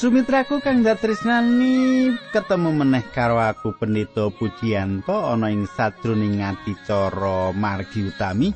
Sumitraku 0.00 0.64
kang 0.64 0.80
datresnani 0.80 2.08
ketemu 2.32 2.72
meneh 2.72 3.04
karo 3.12 3.36
aku 3.36 3.76
pendeta 3.76 4.32
Pujianto 4.32 5.12
ana 5.12 5.52
ing 5.52 5.68
sadroning 5.68 6.40
adicara 6.40 7.52
margi 7.52 8.08
utami. 8.08 8.48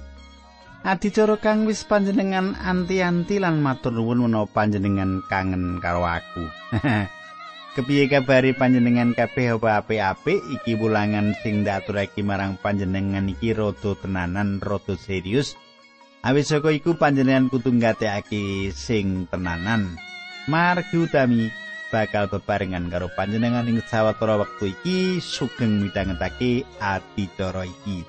Adicara 0.88 1.36
kang 1.36 1.68
wis 1.68 1.84
panjenengan 1.84 2.56
anti-anti 2.56 3.36
lan 3.44 3.60
matur 3.60 3.92
nuwun 3.92 4.24
menawa 4.24 4.48
panjenengan 4.48 5.20
kangen 5.28 5.84
karo 5.84 6.08
aku. 6.08 6.48
Kepiye 7.76 8.08
kabare 8.08 8.56
panjenengan 8.56 9.12
kabeh 9.12 9.60
apa 9.60 9.84
apik-apik 9.84 10.40
iki 10.48 10.80
wulangan 10.80 11.36
sing 11.44 11.60
ndaturake 11.60 12.24
marang 12.24 12.56
panjenengan 12.56 13.28
iki 13.28 13.52
rada 13.52 13.92
tenanan 14.00 14.64
rada 14.64 14.96
serius. 14.96 15.60
Awis 16.24 16.48
saka 16.48 16.72
iku 16.72 16.96
panjenengan 16.96 17.52
kudu 17.52 17.68
ngateake 17.68 18.72
sing 18.72 19.28
tenanan. 19.28 20.00
Margi 20.44 20.96
utami 21.00 21.48
bakal 21.88 22.26
bebarengan 22.28 22.90
karo 22.90 23.06
panjenengan 23.14 23.70
ing 23.70 23.78
sawetara 23.80 24.42
wektu 24.42 24.74
iki 24.74 25.22
sugeng 25.22 25.80
midhangetake 25.80 26.66
adicara 26.82 27.64
iki. 27.64 28.02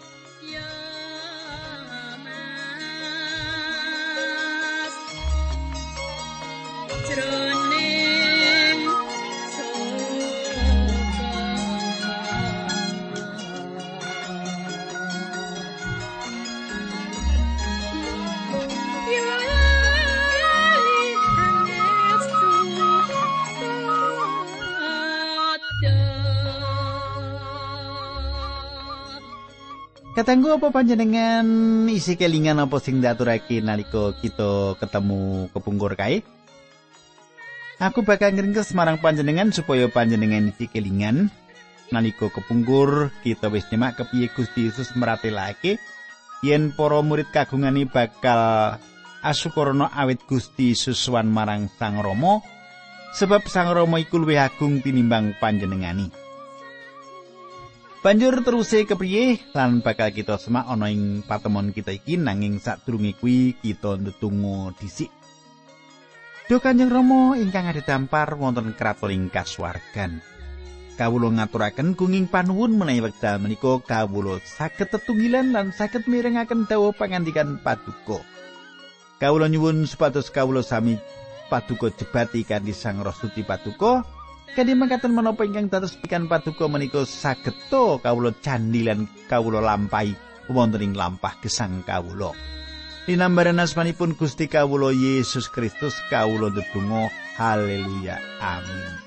Katanggu 30.25 30.57
apa 30.57 30.73
panjenengan 30.73 31.45
isi 31.85 32.17
kelingan 32.17 32.57
apa 32.57 32.81
sing 32.81 32.97
diaturake 32.97 33.61
nalika 33.61 34.09
kita 34.17 34.73
ketemu 34.81 35.53
kepungkur 35.53 35.93
kae? 35.93 36.25
Aku 37.77 38.01
bakal 38.01 38.33
ngringkes 38.33 38.73
marang 38.73 38.97
panjenengan 38.97 39.53
supaya 39.53 39.85
panjenengan 39.85 40.49
isi 40.49 40.65
kelingan 40.65 41.29
nalika 41.93 42.33
kepungkur 42.33 43.13
kita 43.21 43.53
wis 43.53 43.69
nyemak 43.69 44.01
kepiye 44.01 44.33
Gusti 44.33 44.65
Yesus 44.65 44.97
meratelake 44.97 45.77
yen 46.41 46.73
para 46.73 47.05
murid 47.05 47.29
kagungani 47.29 47.85
bakal 47.85 48.81
asukurna 49.21 49.93
awit 49.93 50.25
Gusti 50.25 50.73
Yesus 50.73 51.05
marang 51.05 51.69
Sang 51.77 52.01
Rama 52.01 52.41
sebab 53.13 53.45
Sang 53.45 53.69
Rama 53.69 54.01
iku 54.01 54.17
luwih 54.17 54.41
agung 54.41 54.81
tinimbang 54.81 55.37
panjenengani. 55.37 56.24
Banjur 58.05 58.37
teruse 58.45 58.85
kepriye 58.85 59.41
lan 59.57 59.81
bakal 59.81 60.13
kita 60.13 60.37
semak 60.37 60.69
ana 60.69 60.93
ing 60.93 61.25
patemon 61.25 61.73
kita 61.73 61.89
iki 61.89 62.21
nanging 62.21 62.61
sadurunge 62.61 63.17
kuwi 63.17 63.57
kita 63.57 63.97
ndedonga 63.97 64.77
dhisik. 64.77 65.09
Duh 66.45 66.61
Kanjeng 66.61 66.93
Rama 66.93 67.33
ingkang 67.33 67.65
adhedhampar 67.65 68.37
wonten 68.37 68.77
kraton 68.77 69.09
ing 69.09 69.33
kasuwargan. 69.33 70.21
Kawula 71.01 71.33
ngaturaken 71.33 71.97
gunging 71.97 72.29
panuwun 72.29 72.77
menawi 72.77 73.09
wekdal 73.09 73.41
menika 73.41 73.81
kawula 73.81 74.37
saged 74.45 74.93
tetunggilan 74.93 75.49
lan 75.49 75.73
saged 75.73 76.05
mirengaken 76.05 76.69
dawuh 76.69 76.93
pangandikan 76.93 77.57
paduka. 77.57 78.21
Kawula 79.17 79.49
nyuwun 79.49 79.89
supados 79.89 80.29
kawula 80.29 80.61
sami 80.61 81.01
paduka 81.49 81.89
jebati 81.89 82.45
kanthi 82.45 82.69
Sang 82.69 83.01
Roh 83.01 83.17
Suci 83.17 83.41
Paduka 83.41 84.05
Kadi 84.53 84.77
mangkaten 84.77 85.09
menapa 85.09 85.41
ingkang 85.41 85.73
dados 85.73 85.97
pikan 85.97 86.29
paduka 86.29 86.69
menika 86.69 87.01
sageta 87.07 87.97
kawula 88.03 88.29
candi 88.43 88.85
lan 88.85 89.09
kawula 89.25 89.63
lampahi 89.63 90.13
wonten 90.51 90.85
ing 90.85 90.93
lampah 90.93 91.33
gesang 91.41 91.81
kawula. 91.81 92.35
Dinambaran 93.09 93.61
asmanipun 93.61 94.17
Gusti 94.17 94.45
kawula 94.45 94.93
Yesus 94.93 95.49
Kristus 95.49 95.97
kawula 96.09 96.53
ndedonga 96.53 97.09
haleluya 97.37 98.17
amin. 98.41 99.04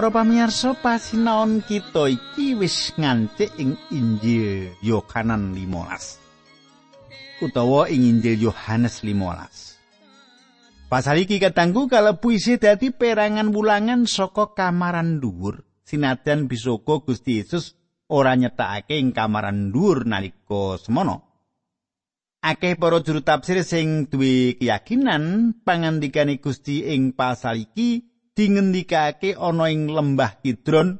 Para 0.00 0.24
pamirsa 0.24 0.72
pasinaon 0.80 1.60
kita 1.60 2.08
iki 2.08 2.56
wis 2.56 2.88
ngancik 2.96 3.52
ing 3.60 3.76
Injil 3.92 4.72
Yohanan 4.80 5.52
15. 5.52 7.44
Utawa 7.44 7.84
ing 7.92 8.08
Injil 8.08 8.48
Yohanes 8.48 9.04
15. 9.04 10.88
Pasal 10.88 11.20
iki 11.20 11.36
katanggu 11.36 11.84
kalebu 11.84 12.32
isih 12.32 12.56
dadi 12.56 12.96
perangan 12.96 13.52
wulangan 13.52 14.08
saka 14.08 14.56
kamaran 14.56 15.20
dhuwur. 15.20 15.68
Sinadan 15.84 16.48
bisoko 16.48 17.04
Gusti 17.04 17.44
Yesus 17.44 17.76
ora 18.08 18.32
nyetakake 18.40 18.96
ing 18.96 19.12
kamaran 19.12 19.68
dhuwur 19.68 20.08
nalika 20.08 20.80
semono. 20.80 21.28
Akeh 22.40 22.80
para 22.80 23.04
juru 23.04 23.20
tafsir 23.20 23.60
sing 23.68 24.08
duwe 24.08 24.56
keyakinan 24.56 25.60
pangandikane 25.60 26.40
Gusti 26.40 26.88
ing 26.88 27.12
pasal 27.12 27.68
iki 27.68 28.09
dingendikake 28.34 29.34
ana 29.34 29.70
ing 29.70 29.90
lembah 29.90 30.38
Kidron 30.42 30.98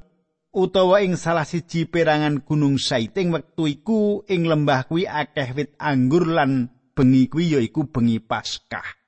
utawa 0.50 1.02
ing 1.02 1.14
salah 1.14 1.46
siji 1.46 1.86
perangan 1.86 2.42
gunung 2.42 2.76
Saiting 2.76 3.30
wektu 3.30 3.70
iku 3.70 4.26
ing 4.26 4.50
lembah 4.50 4.90
kuwi 4.90 5.06
akeh 5.06 5.54
wit 5.54 5.70
anggur 5.78 6.26
lan 6.26 6.70
bengi 6.94 7.30
kuwi 7.30 7.54
yaiku 7.54 7.86
bengi 7.86 8.18
Paskah. 8.18 8.98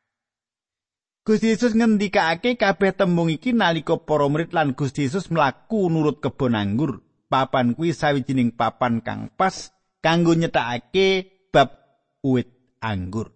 Gusti 1.22 1.54
Yesus 1.54 1.78
ngendikake 1.78 2.58
kabeh 2.58 2.98
tembung 2.98 3.30
iki 3.30 3.54
nalika 3.54 3.94
para 3.94 4.26
murid 4.26 4.50
lan 4.50 4.74
Gusti 4.74 5.06
Yesus 5.06 5.30
mlaku 5.30 5.86
nurut 5.86 6.18
kebon 6.18 6.58
anggur. 6.58 6.98
Papan 7.30 7.78
kuwi 7.78 7.94
sawijining 7.94 8.52
papan 8.58 9.00
kang 9.00 9.30
pas 9.32 9.70
kanggo 10.02 10.34
nyetakake 10.34 11.30
bab 11.54 11.78
uwit 12.26 12.50
anggur. 12.82 13.30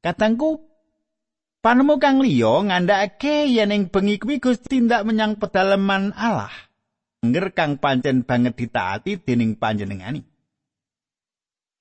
Katangku 0.00 0.71
Panemu 1.62 2.02
kang 2.02 2.18
liya 2.18 2.66
ngandhakake 2.66 3.46
yen 3.46 3.70
ing 3.70 3.86
bengi 3.86 4.18
kuwi 4.18 4.42
Gusti 4.42 4.82
ndak 4.82 5.06
menyang 5.06 5.38
pedalaman 5.38 6.10
Allah. 6.10 6.50
Ngger 7.22 7.54
kang 7.54 7.78
pancen 7.78 8.26
banget 8.26 8.58
ditaati 8.58 9.22
dening 9.22 9.54
panjenengani. 9.54 10.26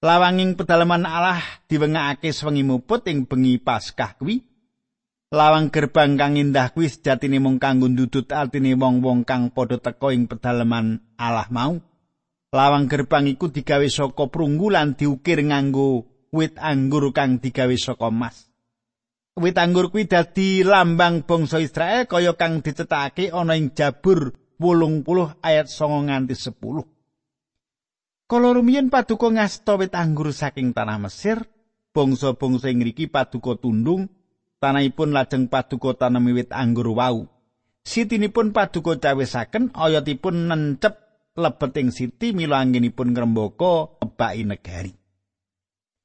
Lawanging 0.06 0.54
pedalaman 0.54 1.02
Allah 1.10 1.42
diwengake 1.66 2.30
sewengi 2.30 2.62
muput 2.62 3.10
ing 3.10 3.26
bengi 3.26 3.58
Paskah 3.58 4.22
kuwi. 4.22 4.46
Lawang 5.34 5.74
gerbang 5.74 6.14
kang 6.14 6.38
indah 6.38 6.70
kuwi 6.78 6.86
sejatine 6.86 7.42
mung 7.42 7.58
kanggo 7.58 7.90
ndudut 7.90 8.30
artine 8.30 8.78
wong-wong 8.78 9.26
kang 9.26 9.50
padha 9.50 9.82
teka 9.82 10.14
ing 10.14 10.30
pedalaman 10.30 11.02
Allah 11.18 11.50
mau. 11.50 11.82
Lawang 12.54 12.86
gerbang 12.86 13.26
iku 13.34 13.50
digawe 13.50 13.90
saka 13.90 14.30
prunggu 14.30 14.70
lan 14.70 14.94
diukir 14.94 15.42
nganggo 15.42 16.06
wit 16.30 16.62
anggur 16.62 17.10
kang 17.18 17.42
digawe 17.42 17.74
saka 17.82 18.14
emas. 18.14 18.51
Wit 19.42 19.58
anggur 19.58 19.90
kuwi 19.90 20.06
dadi 20.06 20.62
lambang 20.62 21.26
bangsa 21.26 21.58
Israel 21.60 22.06
kaya 22.06 22.38
kang 22.38 22.62
dicetakake 22.62 23.34
ana 23.34 23.58
ing 23.58 23.74
Jabur 23.74 24.32
80 24.62 25.42
ayat 25.42 25.68
9 25.68 26.08
nganti 26.08 26.36
10. 26.38 26.86
Kala 28.30 28.50
rumiyin 28.56 28.88
paduka 28.88 29.28
ngasta 29.28 29.76
wit 29.76 29.92
anggur 29.98 30.32
saking 30.32 30.72
tanah 30.72 31.02
Mesir, 31.02 31.44
bangsa-bangsa 31.92 32.72
ing 32.72 32.80
ngriki 32.80 33.12
paduka 33.12 33.60
tundung, 33.60 34.08
tanahipun 34.64 35.12
lajeng 35.12 35.52
paduka 35.52 35.98
tanemi 36.00 36.32
wit 36.32 36.54
anggur 36.56 36.96
wau. 36.96 37.28
Sitinipun 37.84 38.56
paduka 38.56 38.96
cawisaken 39.02 39.76
oyotipun 39.76 40.48
nencep 40.48 40.96
lebet 41.36 41.76
ing 41.76 41.90
siti 41.92 42.32
mila 42.32 42.64
anggenipun 42.64 43.12
ngrembaka 43.12 44.00
ebaki 44.00 44.48
negari. 44.48 44.94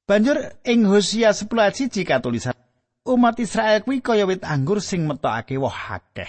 Banjur 0.03 0.59
ing 0.67 0.83
Hosea 0.83 1.31
10 1.31 1.47
ayat 1.47 1.77
1 1.79 2.03
katulisan 2.03 2.66
umat 3.07 3.39
Israel 3.39 3.81
kuwi 3.87 4.03
kaya 4.03 4.27
wit 4.27 4.43
anggur 4.43 4.83
sing 4.83 5.07
metokake 5.07 5.55
woh 5.55 5.71
akeh. 5.71 6.27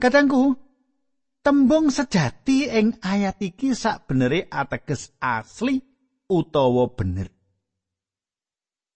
Katangku, 0.00 0.56
tembung 1.44 1.92
sejati 1.92 2.68
ing 2.72 2.96
ayat 3.04 3.40
iki 3.40 3.76
sak 3.76 4.08
benere 4.08 4.48
ateges 4.48 5.12
asli 5.20 5.84
utawa 6.28 6.88
bener. 6.92 7.28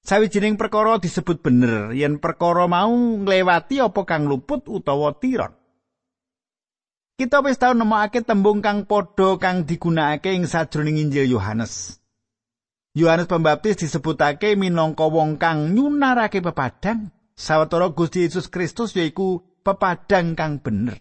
Sawijining 0.00 0.56
perkara 0.56 0.96
disebut 0.96 1.44
bener 1.44 1.92
yen 1.92 2.16
perkara 2.16 2.64
mau 2.64 2.88
nglewati 2.90 3.84
apa 3.84 4.00
kang 4.08 4.24
luput 4.24 4.64
utawa 4.64 5.12
tiron. 5.20 5.52
Kita 7.20 7.44
wis 7.44 7.60
tau 7.60 7.76
nemokake 7.76 8.24
tembung 8.24 8.64
kang 8.64 8.88
padha 8.88 9.36
kang 9.36 9.68
digunakake 9.68 10.32
ing 10.32 10.48
sajroning 10.48 10.96
Injil 10.96 11.28
Yohanes. 11.28 11.99
Yohanes 12.90 13.30
Pembaptis 13.30 13.86
disebutake 13.86 14.58
minangka 14.58 15.06
wong 15.06 15.38
kang 15.38 15.70
nyunarake 15.78 16.42
pepadang, 16.42 17.14
sawetara 17.38 17.94
Gusti 17.94 18.26
Yesus 18.26 18.50
Kristus 18.50 18.98
yaiku 18.98 19.38
pepadang 19.62 20.34
kang 20.34 20.58
bener. 20.58 20.98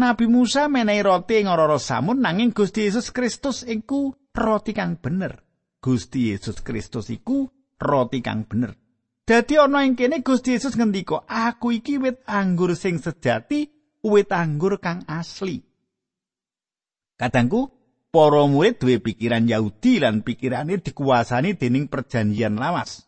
Nabi 0.00 0.24
Musa 0.24 0.72
menehi 0.72 1.04
roti 1.04 1.44
ing 1.44 1.52
ora 1.52 1.68
samun 1.76 2.24
nanging 2.24 2.56
Gusti 2.56 2.88
Yesus 2.88 3.12
Kristus 3.12 3.60
iku 3.68 4.16
roti 4.32 4.72
kang 4.72 4.96
bener. 4.96 5.44
Gusti 5.84 6.32
Yesus 6.32 6.64
Kristus 6.64 7.12
iku 7.12 7.44
roti 7.76 8.24
kang 8.24 8.48
bener. 8.48 8.72
Dadi 9.28 9.60
ana 9.60 9.84
ing 9.84 10.00
kene 10.00 10.24
Gusti 10.24 10.56
Yesus 10.56 10.80
ngendika, 10.80 11.28
"Aku 11.28 11.76
iki 11.76 12.00
wit 12.00 12.24
anggur 12.24 12.72
sing 12.72 12.96
sejati, 12.96 13.68
wit 14.00 14.32
anggur 14.32 14.80
kang 14.80 15.04
asli." 15.04 15.60
Kadangku, 17.20 17.68
para 18.10 18.42
murid 18.50 18.82
duwe 18.82 18.98
pikiran 18.98 19.46
Yahudi 19.46 20.02
lan 20.02 20.26
pikirane 20.26 20.82
dikuasani 20.82 21.54
dening 21.54 21.86
perjanjian 21.86 22.58
lawas. 22.58 23.06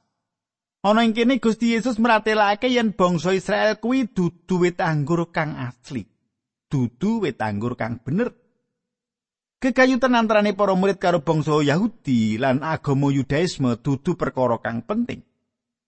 Ana 0.83 1.07
ing 1.07 1.15
kene 1.15 1.39
Gusti 1.39 1.75
Yesus 1.75 1.99
meratelake 2.03 2.67
yen 2.67 2.95
bangsa 2.95 3.35
Israel 3.35 3.79
kuwi 3.79 4.11
dudu 4.11 4.67
wit 4.67 4.83
anggur 4.83 5.31
kang 5.31 5.55
asli. 5.59 6.07
Dudu 6.71 7.23
wit 7.23 7.39
anggur 7.39 7.79
kang 7.79 8.03
bener. 8.03 8.35
Kegayutan 9.63 10.19
antarane 10.19 10.59
para 10.59 10.75
murid 10.75 10.99
karo 10.99 11.23
bangsa 11.23 11.63
Yahudi 11.63 12.35
lan 12.39 12.67
agama 12.67 13.15
Yudaisme 13.15 13.79
dudu 13.79 14.19
perkara 14.19 14.59
kang 14.59 14.83
penting. 14.83 15.23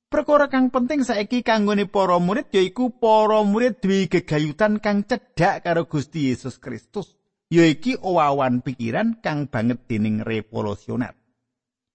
Perkara 0.07 0.47
kang 0.47 0.71
penting 0.71 1.03
saiki 1.03 1.43
kanggone 1.43 1.91
para 1.91 2.23
murid 2.23 2.55
yaiku 2.55 2.95
para 2.95 3.43
murid 3.43 3.83
duwe 3.83 4.07
gegayutan 4.07 4.79
kang 4.79 5.03
cedhak 5.03 5.67
karo 5.67 5.91
Gusti 5.91 6.31
Yesus 6.31 6.63
Kristus. 6.63 7.14
Yaiki 7.52 8.00
owawan 8.00 8.64
pikiran 8.64 9.20
kang 9.20 9.49
banget 9.49 9.85
dening 9.88 10.20
revolusioner. 10.20 11.17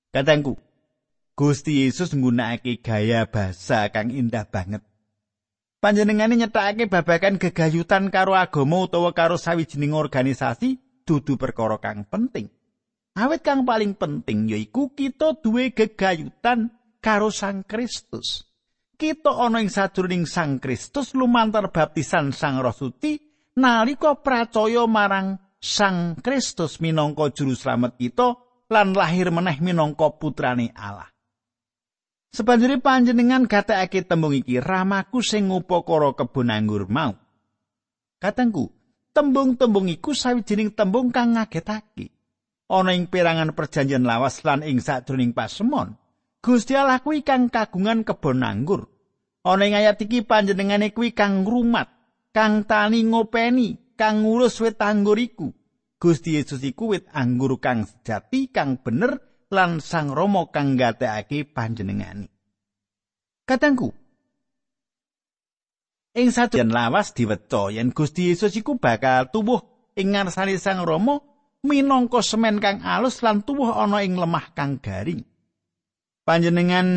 Katangku, 0.10 0.58
Gusti 1.38 1.86
Yesus 1.86 2.12
nggunakake 2.18 2.82
gaya 2.82 3.30
basa 3.30 3.88
kang 3.94 4.12
indah 4.12 4.44
banget. 4.50 4.84
Panjenengane 5.80 6.36
nyetakake 6.36 6.92
babagan 6.92 7.40
gegayutan 7.40 8.12
karo 8.12 8.36
agama 8.36 8.84
utawa 8.84 9.16
karo 9.16 9.40
sawijining 9.40 9.96
organisasi 9.96 10.76
dudu 11.08 11.40
perkara 11.40 11.80
kang 11.80 12.04
penting. 12.04 12.52
Awit 13.16 13.40
kang 13.46 13.64
paling 13.64 13.96
penting 13.96 14.52
yaiku 14.52 14.92
kita 14.92 15.40
duwe 15.40 15.72
gegayutan 15.72 16.76
karo 17.00 17.32
Sang 17.32 17.64
Kristus. 17.64 18.44
Kita 19.00 19.32
ana 19.40 19.64
ing 19.64 19.72
sajroning 19.72 20.28
Sang 20.28 20.60
Kristus 20.60 21.16
lumantar 21.16 21.72
baptisan 21.72 22.36
Sang 22.36 22.60
Roh 22.60 22.76
Suci 22.76 23.29
nalika 23.60 24.16
pracaya 24.16 24.88
marang 24.88 25.38
Sang 25.60 26.16
Kristus 26.24 26.80
minangka 26.80 27.36
juru 27.36 27.52
slamet 27.52 28.00
kita 28.00 28.40
lan 28.72 28.96
lahir 28.96 29.28
meneh 29.28 29.60
minangka 29.60 30.08
putrane 30.16 30.72
Allah. 30.72 31.12
Sebanjuri 32.32 32.80
panjenengan 32.80 33.44
gatekake 33.44 34.08
tembung 34.08 34.32
iki 34.32 34.64
ramaku 34.64 35.20
sing 35.20 35.52
ngupakara 35.52 36.16
kebon 36.16 36.48
anggur 36.48 36.88
mau. 36.88 37.12
Katengku, 38.24 38.72
tembung-tembung 39.12 39.92
iku 39.92 40.16
sawijining 40.16 40.72
tembung 40.72 41.12
kang 41.12 41.36
ngagetake. 41.36 42.16
Ana 42.72 42.96
ing 42.96 43.12
perangan 43.12 43.52
perjanjian 43.52 44.08
lawas 44.08 44.40
lan 44.48 44.64
ing 44.64 44.80
sadroning 44.80 45.36
pasemon, 45.36 46.00
Gusti 46.40 46.72
Allah 46.72 47.04
kuwi 47.04 47.28
kang 47.28 47.52
kagungan 47.52 48.08
kebon 48.08 48.48
anggur. 48.48 48.88
Ana 49.44 49.68
ing 49.68 49.76
ayat 49.76 50.00
iki 50.00 50.24
panjenengane 50.24 50.96
kuwi 50.96 51.12
kang 51.12 51.44
ngrumat 51.44 51.99
kang 52.30 52.64
tani 52.66 53.04
ngopeni 53.06 53.98
kang 54.00 54.24
ngurus 54.24 54.62
wit 54.64 54.80
anggur 54.80 55.20
iku. 55.20 55.52
Gusti 56.00 56.40
Yesus 56.40 56.64
iku 56.64 56.96
wit 56.96 57.12
anggur 57.12 57.60
kang 57.60 57.84
sejati 57.84 58.48
kang 58.56 58.80
bener 58.80 59.20
lan 59.52 59.84
Sang 59.84 60.16
Rama 60.16 60.48
kang 60.48 60.80
gatekake 60.80 61.44
panjenengani. 61.44 62.32
Katangku, 63.44 63.92
ing 66.16 66.30
sajen 66.32 66.72
lawas 66.72 67.12
diweca 67.12 67.68
yen 67.74 67.92
Gusti 67.92 68.32
Yesus 68.32 68.56
iku 68.56 68.80
bakal 68.80 69.28
tubuh 69.28 69.92
ing 70.00 70.16
ngarsane 70.16 70.56
Sang 70.56 70.88
Rama 70.88 71.20
minangka 71.68 72.24
semen 72.24 72.64
kang 72.64 72.80
alus 72.80 73.20
lan 73.20 73.44
tubuh 73.44 73.76
ana 73.76 74.00
ing 74.00 74.16
lemah 74.16 74.56
kang 74.56 74.80
garing. 74.80 75.28
Panjenengan 76.24 76.88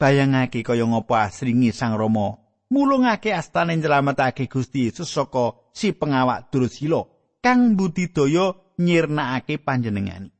bayangake 0.00 0.66
kaya 0.66 0.82
ngapa 0.82 1.30
asringi 1.30 1.70
Sang 1.70 1.94
Rama 1.94 2.41
mulungake 2.72 3.36
astane 3.36 3.76
nyelametake 3.76 4.48
Gusti 4.48 4.88
Yesus 4.88 5.12
saka 5.12 5.52
si 5.76 5.92
pengawak 5.92 6.48
Drusila 6.48 7.04
kang 7.44 7.76
budidaya 7.76 8.56
nyirnakake 8.80 9.60
panjenengani. 9.60 10.32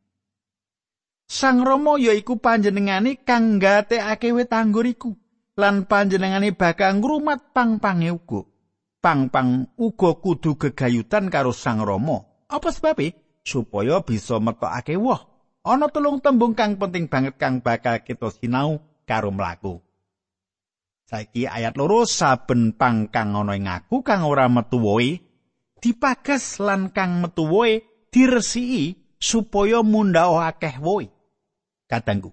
Sang 1.28 1.60
Rama 1.60 2.00
yaiku 2.00 2.40
panjenengane 2.40 3.20
kang 3.20 3.60
gatekake 3.60 4.32
wit 4.32 4.52
anggur 4.52 4.88
iku 4.88 5.12
lan 5.60 5.84
panjenengane 5.84 6.56
bakal 6.56 7.00
ngrumat 7.00 7.52
pang-pange 7.52 8.12
uga. 8.12 8.48
Pang-pang 9.02 9.66
uga 9.76 10.14
kudu 10.16 10.56
gegayutan 10.56 11.28
karo 11.28 11.50
Sang 11.50 11.82
Rama. 11.82 12.22
Apa 12.48 12.70
sebabe? 12.70 13.16
Supaya 13.42 13.98
bisa 14.04 14.38
metokake 14.38 14.94
woh. 14.94 15.18
Ana 15.66 15.90
telung 15.90 16.22
tembung 16.22 16.54
kang 16.54 16.78
penting 16.78 17.10
banget 17.10 17.34
kang 17.38 17.58
bakal 17.64 17.98
kita 18.02 18.30
sinau 18.30 18.78
karo 19.08 19.34
mlaku. 19.34 19.82
Saiki 21.12 21.44
ayat 21.44 21.76
loro 21.76 22.08
saben 22.08 22.72
pang 22.72 23.12
kang 23.12 23.36
ana 23.36 23.52
ing 23.52 23.68
aku 23.68 24.00
kang 24.00 24.24
ora 24.24 24.48
metu 24.48 24.80
woe 24.80 25.20
dipages 25.76 26.56
lan 26.56 26.88
kang 26.88 27.20
metu 27.20 27.44
woe 27.52 27.84
diresiki 28.08 28.96
supaya 29.20 29.84
mundhao 29.84 30.40
akeh 30.40 30.80
woe. 30.80 31.04
Katanggu. 31.84 32.32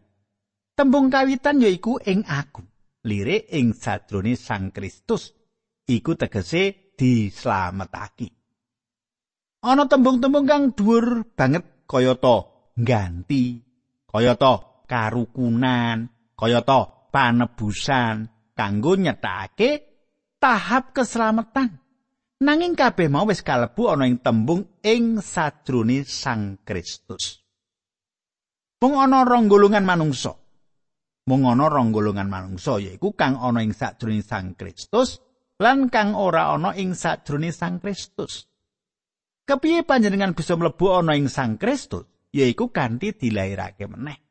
Tembung 0.80 1.12
kawitan 1.12 1.60
yaiku 1.60 2.00
ing 2.08 2.24
aku. 2.24 2.64
Lirik 3.04 3.52
ing 3.52 3.76
sadrone 3.76 4.40
Sang 4.40 4.72
Kristus 4.72 5.36
iku 5.84 6.16
tegese 6.16 6.96
dislametake. 6.96 8.32
Ana 9.60 9.92
tembung-tembung 9.92 10.48
kang 10.48 10.72
dhuwur 10.72 11.28
banget 11.36 11.84
kaya 11.84 12.16
to 12.16 12.72
ganti, 12.80 13.60
kaya 14.08 14.40
to 14.40 14.88
karukunan, 14.88 16.08
kaya 16.40 16.64
to 16.64 17.12
panebusan, 17.12 18.39
kanggo 18.60 19.00
nyetake 19.00 19.88
tahap 20.44 20.92
keselamatan. 20.92 21.80
Nanging 22.44 22.76
kabeh 22.76 23.08
mau 23.08 23.24
wis 23.28 23.40
kalebu 23.40 23.88
ana 23.88 24.08
ing 24.08 24.20
tembung 24.20 24.84
ing 24.84 25.24
sajroning 25.24 26.04
Sang 26.04 26.60
Kristus. 26.68 27.40
Mung 28.80 28.96
ana 29.00 29.24
rong 29.24 29.48
golongan 29.52 29.84
manungsa. 29.84 30.36
Mung 31.28 31.44
ana 31.48 31.68
rong 31.68 31.92
golongan 31.92 32.32
manungsa 32.32 32.80
yaiku 32.80 33.16
kang 33.16 33.40
ana 33.40 33.64
ing 33.64 33.76
sajroning 33.76 34.24
Sang 34.24 34.56
Kristus 34.56 35.20
lan 35.60 35.92
kang 35.92 36.16
ora 36.16 36.56
ana 36.56 36.76
ing 36.76 36.96
sajroning 36.96 37.52
Sang 37.52 37.84
Kristus. 37.84 38.48
Kepiye 39.44 39.84
panjenengan 39.84 40.36
bisa 40.36 40.56
mlebu 40.56 40.96
ana 40.96 41.16
ing 41.16 41.28
Sang 41.28 41.60
Kristus? 41.60 42.08
Yaiku 42.32 42.72
kanthi 42.72 43.18
dilairake 43.20 43.84
meneh. 43.90 44.29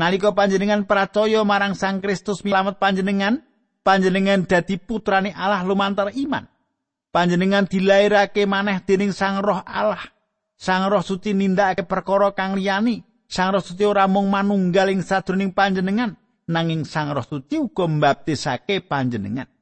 Nalika 0.00 0.32
panjenengan 0.32 0.88
percaya 0.88 1.44
marang 1.44 1.76
Sang 1.76 2.00
Kristus 2.00 2.40
milamet 2.40 2.80
panjenengan, 2.80 3.44
panjenengan 3.84 4.48
dadi 4.48 4.80
putrane 4.80 5.28
Allah 5.36 5.60
lumantar 5.60 6.08
iman. 6.16 6.48
Panjenengan 7.12 7.68
dilairake 7.68 8.48
maneh 8.48 8.80
dening 8.80 9.12
Sang 9.12 9.44
Roh 9.44 9.60
Allah. 9.60 10.00
Sang 10.56 10.88
Roh 10.88 11.04
Suci 11.04 11.36
nindakake 11.36 11.84
perkara 11.84 12.32
kang 12.32 12.56
liyani. 12.56 13.04
Sang 13.28 13.52
Roh 13.52 13.60
Suci 13.60 13.84
ora 13.84 14.08
mung 14.08 14.32
manunggal 14.32 14.88
ing 14.88 15.04
sadroning 15.04 15.52
panjenengan, 15.52 16.16
nanging 16.48 16.88
Sang 16.88 17.12
Roh 17.12 17.26
Suci 17.26 17.60
uga 17.60 17.84
mbaptisake 17.84 18.80
panjenengan. 18.88 19.52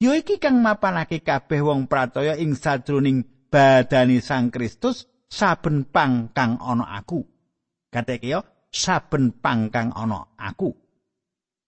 Yo 0.00 0.16
iki 0.16 0.40
kang 0.40 0.64
mapanake 0.64 1.20
kabeh 1.20 1.60
wong 1.60 1.92
pracaya 1.92 2.40
ing 2.40 2.56
sadroning 2.56 3.20
badani 3.52 4.24
Sang 4.24 4.48
Kristus 4.48 5.04
saben 5.28 5.84
pang 5.84 6.32
kang 6.32 6.56
ana 6.56 6.88
aku. 6.96 7.20
Kateke 7.92 8.32
yo, 8.32 8.40
saben 8.74 9.30
pangkang 9.30 9.94
ana 9.94 10.34
aku. 10.34 10.74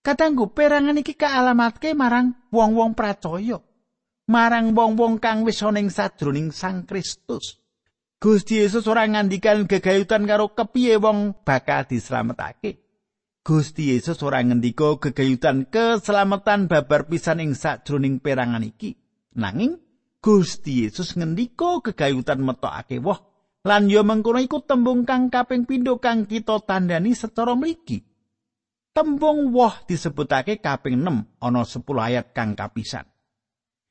Katanggu 0.03 0.51
perangan 0.51 0.99
iki 0.99 1.15
kaalamatke 1.15 1.95
marang 1.95 2.35
wong-wong 2.51 2.95
pracaya, 2.99 3.63
marang 4.27 4.75
wong-wong 4.75 5.23
kang 5.23 5.47
wis 5.47 5.63
ana 5.63 5.79
ing 5.79 5.91
sadroning 5.91 6.51
Sang 6.51 6.83
Kristus. 6.83 7.63
Gusti 8.17 8.65
Yesus 8.65 8.89
ora 8.91 9.07
ngandikan 9.07 9.69
gegayutan 9.69 10.27
karo 10.27 10.51
kepiye 10.51 10.99
wong 10.99 11.37
bakal 11.47 11.87
dislametake. 11.87 12.83
Gusti 13.47 13.95
Yesus 13.95 14.19
ora 14.27 14.43
ngendika 14.43 14.99
gegayutan 14.99 15.71
keselamatan 15.71 16.67
babar 16.67 17.07
pisan 17.07 17.39
ing 17.45 17.53
sadroning 17.55 18.19
perangan 18.19 18.67
iki. 18.67 18.99
Nanging 19.37 19.79
Gusti 20.19 20.87
Yesus 20.87 21.15
ngendika 21.15 21.83
gegayutan 21.85 22.43
metokake 22.43 22.99
woh 22.99 23.36
Lan 23.67 23.91
yo 23.91 24.07
mengkono 24.07 24.39
iku 24.39 24.63
tembung 24.63 25.03
kang 25.03 25.27
kaping 25.27 25.67
pindho 25.67 25.99
kang 25.99 26.23
kita 26.23 26.63
tandani 26.63 27.19
secara 27.19 27.59
mligi. 27.59 27.99
Tembung 28.95 29.51
woh 29.51 29.75
disebutake 29.91 30.63
kaping 30.63 31.03
6 31.03 31.43
ana 31.43 31.67
10 31.67 31.83
ayat 31.99 32.31
kang 32.31 32.55
kapisan. 32.55 33.03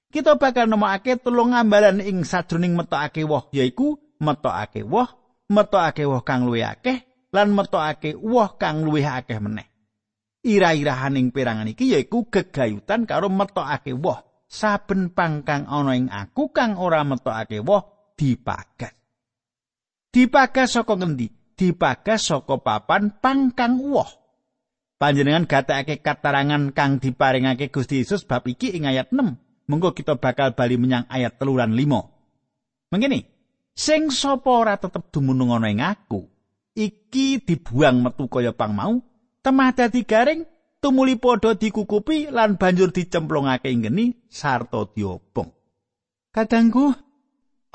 Kita 0.07 0.39
bakal 0.39 0.71
nemokake 0.71 1.19
tulung 1.19 1.51
ambalan 1.51 1.99
ing 1.99 2.23
sajroning 2.23 2.71
metokake 2.71 3.27
woh 3.27 3.51
yaiku 3.51 3.99
metokake 4.23 4.87
woh, 4.87 5.11
metokake 5.51 6.07
woh 6.07 6.23
kang 6.23 6.47
luwih 6.47 6.63
akeh 6.71 7.27
lan 7.35 7.51
metokake 7.51 8.15
woh 8.15 8.55
kang 8.55 8.87
luwih 8.87 9.03
akeh 9.03 9.43
meneh. 9.43 9.67
Ira-irahaning 10.39 11.35
perangan 11.35 11.67
iki 11.67 11.91
yaiku 11.91 12.31
gegayutan 12.31 13.03
karo 13.03 13.27
metokake 13.27 13.91
woh. 13.91 14.23
Saben 14.47 15.11
pangkang 15.11 15.67
ana 15.67 15.99
ing 15.99 16.07
aku 16.07 16.55
kang 16.55 16.79
ora 16.79 17.03
metokake 17.03 17.59
woh 17.59 18.15
dipagas. 18.15 19.04
Dipagas 20.15 20.79
saka 20.79 20.95
ngendi? 20.95 21.27
Dipagas 21.59 22.31
saka 22.31 22.55
papan 22.63 23.11
pangkang 23.19 23.83
woh. 23.83 24.07
Panjenengan 24.95 25.43
gatekake 25.43 25.99
katarangan 25.99 26.71
kang 26.71 27.03
diparingake 27.03 27.67
Gusti 27.67 27.99
Yesus 27.99 28.23
bab 28.23 28.47
iki 28.47 28.71
ing 28.71 28.87
ayat 28.87 29.11
6. 29.11 29.67
Mengko 29.67 29.91
kita 29.91 30.15
bakal 30.15 30.55
bali 30.55 30.79
menyang 30.79 31.03
ayat 31.11 31.35
teluran 31.35 31.75
5. 31.75 32.95
Mengkini, 32.95 33.27
sing 33.75 34.07
sapa 34.07 34.47
ora 34.47 34.79
tetep 34.79 35.11
dumunung 35.11 35.51
ana 35.51 35.67
ing 35.67 35.83
aku, 35.83 36.31
iki 36.79 37.43
dibuang 37.43 37.99
metu 37.99 38.31
kaya 38.31 38.55
pang 38.55 38.71
mau, 38.71 39.03
temah 39.43 39.75
dadi 39.75 40.07
garing, 40.07 40.47
tumuli 40.79 41.19
padha 41.19 41.59
dikukupi 41.59 42.31
lan 42.31 42.55
banjur 42.55 42.95
dicemplungake 42.95 43.67
ing 43.67 43.83
geni 43.83 44.15
sarta 44.31 44.87
diobong. 44.95 45.51
Kadangku 46.31 46.95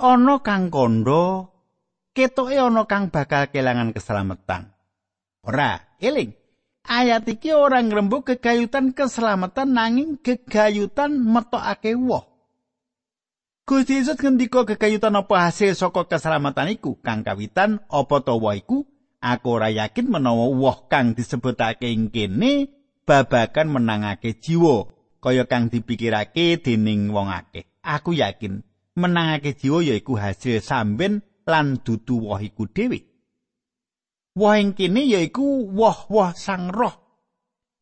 ana 0.01 0.41
kang 0.41 0.73
kandha 0.73 1.53
ketoke 2.17 2.57
ana 2.59 2.85
kang 2.87 3.09
bakal 3.09 3.49
kelangan 3.51 3.95
keselamatan. 3.95 4.71
Ora, 5.47 5.97
eling. 6.03 6.37
Ayat 6.81 7.29
iki 7.29 7.53
ora 7.53 7.85
ngrembug 7.85 8.25
kegayutan 8.25 8.97
keselamatan 8.97 9.77
nanging 9.77 10.11
kegayutan 10.19 11.13
metokake 11.21 11.93
woh. 11.95 12.25
Gusti 13.69 14.03
Yesus 14.03 14.19
ngendika 14.19 14.67
kegayutan 14.67 15.15
apa 15.15 15.47
hasil 15.47 15.77
saka 15.77 16.09
keselamatan 16.09 16.75
iku? 16.75 16.99
Kang 17.05 17.23
kawitan 17.23 17.85
apa 17.87 18.17
to 18.25 18.35
woh 18.41 18.57
iku? 18.57 18.89
Aku 19.21 19.61
ora 19.61 19.69
yakin 19.69 20.09
menawa 20.09 20.49
woh 20.49 20.89
kang 20.89 21.13
disebutake 21.13 21.93
ing 21.93 22.09
kene 22.09 22.73
babagan 23.05 23.69
menangake 23.69 24.41
jiwa 24.41 24.89
kaya 25.21 25.45
kang 25.45 25.69
dipikirake 25.69 26.57
dening 26.65 27.13
wong 27.13 27.29
akeh. 27.29 27.69
Aku 27.85 28.17
yakin 28.17 28.65
menangake 28.97 29.53
jiwa 29.53 29.85
yaiku 29.85 30.17
hasil 30.17 30.65
samben 30.65 31.21
lan 31.51 31.83
dudu 31.83 32.31
woh 32.31 32.39
iku 32.39 32.71
dhewe. 32.71 32.99
Woh 34.39 34.55
ing 34.55 34.79
kene 34.79 35.03
yaiku 35.03 35.67
woh-woh 35.75 36.31
sang 36.39 36.71
roh. 36.71 36.95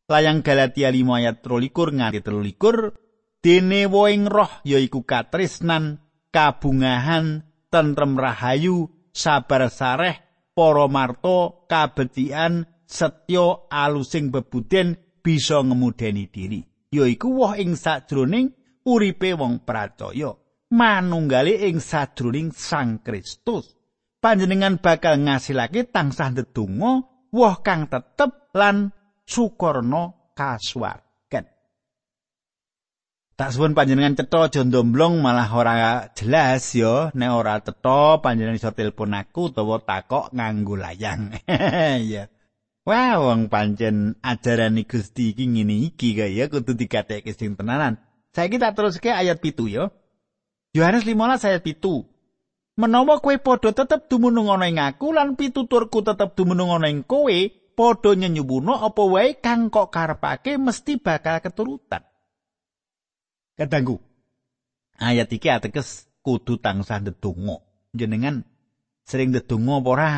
Layang 0.09 0.41
Galatia 0.41 0.89
5 0.89 1.05
ayat 1.21 1.45
23 1.45 1.97
nganti 2.01 2.19
23 2.25 3.45
dene 3.45 3.81
woh 3.85 4.09
ing 4.09 4.25
roh 4.25 4.49
yaiku 4.65 5.05
katresnan, 5.05 6.01
kabungahan, 6.33 7.45
tentrem 7.69 8.17
rahayu, 8.17 8.89
sabar 9.13 9.69
sareh, 9.69 10.17
para 10.57 10.89
marto, 10.89 11.69
kabecikan, 11.69 12.65
setya, 12.89 13.69
alusing 13.69 14.33
bebuden 14.33 14.97
bisa 15.21 15.61
ngemudeni 15.61 16.25
diri. 16.33 16.65
Yaiku 16.89 17.29
woh 17.29 17.53
ing 17.53 17.77
sajroning 17.77 18.49
uripe 18.89 19.37
wong 19.37 19.61
percaya. 19.61 20.33
Manunggali 20.69 21.65
ing 21.65 21.81
sadruning 21.81 22.53
Sang 22.53 23.01
Kristus. 23.01 23.75
Panjenengan 24.19 24.77
bakal 24.83 25.23
ngasilake 25.23 25.89
tansah 25.89 26.35
ndedonga 26.35 26.91
woh 27.31 27.55
kang 27.63 27.87
tetep 27.87 28.51
lan 28.51 28.91
sukorno 29.23 30.33
kasuwargan. 30.35 31.47
Tak 33.39 33.49
suwun 33.55 33.71
panjenengan 33.71 34.19
cetha 34.19 34.51
aja 34.51 34.61
malah 35.15 35.47
ora 35.55 36.11
jelas 36.11 36.75
ya 36.75 37.15
nek 37.15 37.31
ora 37.31 37.63
cetha 37.63 38.19
panjenengan 38.19 38.59
iso 38.59 38.75
telepon 38.75 39.15
aku 39.15 39.55
utawa 39.55 39.79
takok 39.79 40.35
nganggo 40.35 40.75
layang. 40.75 41.31
ya. 42.11 42.27
Wah, 42.83 43.21
wong 43.21 43.47
pancen 43.47 44.17
ajaran 44.19 44.81
Gusti 44.83 45.31
iki 45.31 45.45
ngene 45.47 45.93
iki 45.93 46.17
kaya 46.17 46.51
kudu 46.51 46.75
digatekke 46.75 47.31
sing 47.31 47.55
tenanan. 47.55 48.01
Saiki 48.35 48.59
tak 48.59 48.75
teruske 48.75 49.13
ayat 49.13 49.39
pitu 49.39 49.71
ya. 49.71 49.93
Yohanes 50.69 51.01
15 51.01 51.49
ayat 51.49 51.65
pitu. 51.65 52.05
Menawa 52.79 53.19
kowe 53.19 53.35
padha 53.41 53.75
tetep 53.75 54.07
dumunung 54.07 54.53
ana 54.53 54.69
ing 54.69 54.79
aku 54.79 55.11
lan 55.11 55.35
pituturku 55.35 55.99
tetep 56.05 56.37
dumunung 56.37 56.71
ana 56.71 56.87
ing 56.87 57.03
kowe, 57.03 57.37
padha 57.75 58.15
nyenyubuna 58.15 58.85
apa 58.85 59.03
wae 59.03 59.35
kang 59.41 59.67
kok 59.67 59.91
karepake 59.91 60.55
mesti 60.55 61.01
bakal 61.01 61.41
keturutan. 61.43 62.05
Kadangku. 63.57 63.99
Ayat 64.95 65.27
iki 65.33 65.51
ateges 65.51 66.07
kudu 66.23 66.61
tansah 66.61 67.03
ndedonga. 67.03 67.59
Jenengan 67.91 68.45
sering 69.03 69.35
ndedonga 69.35 69.83
apa 69.83 69.89
ora? 69.89 70.09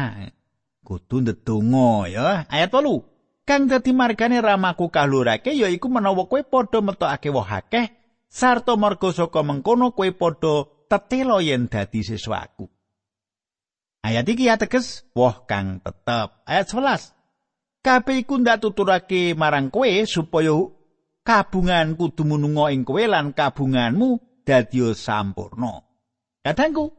Kudu 0.86 1.26
ndedonga 1.26 2.12
ya. 2.12 2.46
Ayat 2.52 2.70
8. 2.76 3.48
Kang 3.48 3.66
dadi 3.66 3.90
margane 3.90 4.38
ramaku 4.38 4.92
kalurake 4.94 5.58
yaiku 5.58 5.90
menawa 5.90 6.30
kowe 6.30 6.44
padha 6.46 6.78
metokake 6.84 7.34
woh 7.34 7.48
akeh 7.48 8.01
sarta 8.32 8.80
marga 8.80 9.12
saka 9.12 9.44
mengkono 9.44 9.92
kowe 9.92 10.08
padha 10.16 10.64
tetelo 10.88 11.44
yen 11.44 11.68
dadi 11.68 12.00
siswaku. 12.00 12.72
Ayat 14.02 14.26
iki 14.32 14.50
ateges 14.50 15.06
woh 15.14 15.44
kang 15.46 15.84
tetep. 15.84 16.42
Ayat 16.48 16.68
11. 16.72 17.86
Kabeh 17.86 18.24
iku 18.24 18.40
ndak 18.40 18.64
tuturake 18.64 19.36
marang 19.36 19.70
kowe 19.70 19.92
supaya 20.08 20.56
kabungan 21.22 22.00
kudu 22.00 22.24
mununga 22.26 22.74
ing 22.74 22.88
kowe 22.88 23.04
lan 23.06 23.36
kabunganmu 23.36 24.42
dadi 24.48 24.82
sampurna. 24.98 25.86
Kadangku, 26.42 26.90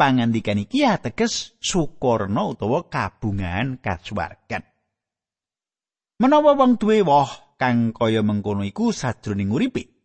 pangandikan 0.00 0.62
iki 0.64 0.86
ateges 0.86 1.58
sukurna 1.60 2.48
utawa 2.48 2.88
kabungan 2.88 3.76
kasuwargan. 3.82 4.64
Menawa 6.18 6.56
wong 6.56 6.80
duwe 6.80 7.04
woh 7.04 7.28
kang 7.60 7.92
kaya 7.92 8.24
mengkono 8.24 8.64
iku 8.64 8.88
sajroning 8.90 9.52
uripe, 9.52 9.97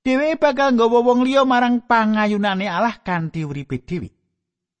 Dewe 0.00 0.32
bakal 0.40 0.72
nggawa 0.72 1.04
wong 1.04 1.28
liya 1.28 1.44
marang 1.44 1.84
pangayunane 1.84 2.64
Allah 2.64 3.04
kanthi 3.04 3.44
uripe 3.44 3.84
dhewe. 3.84 4.08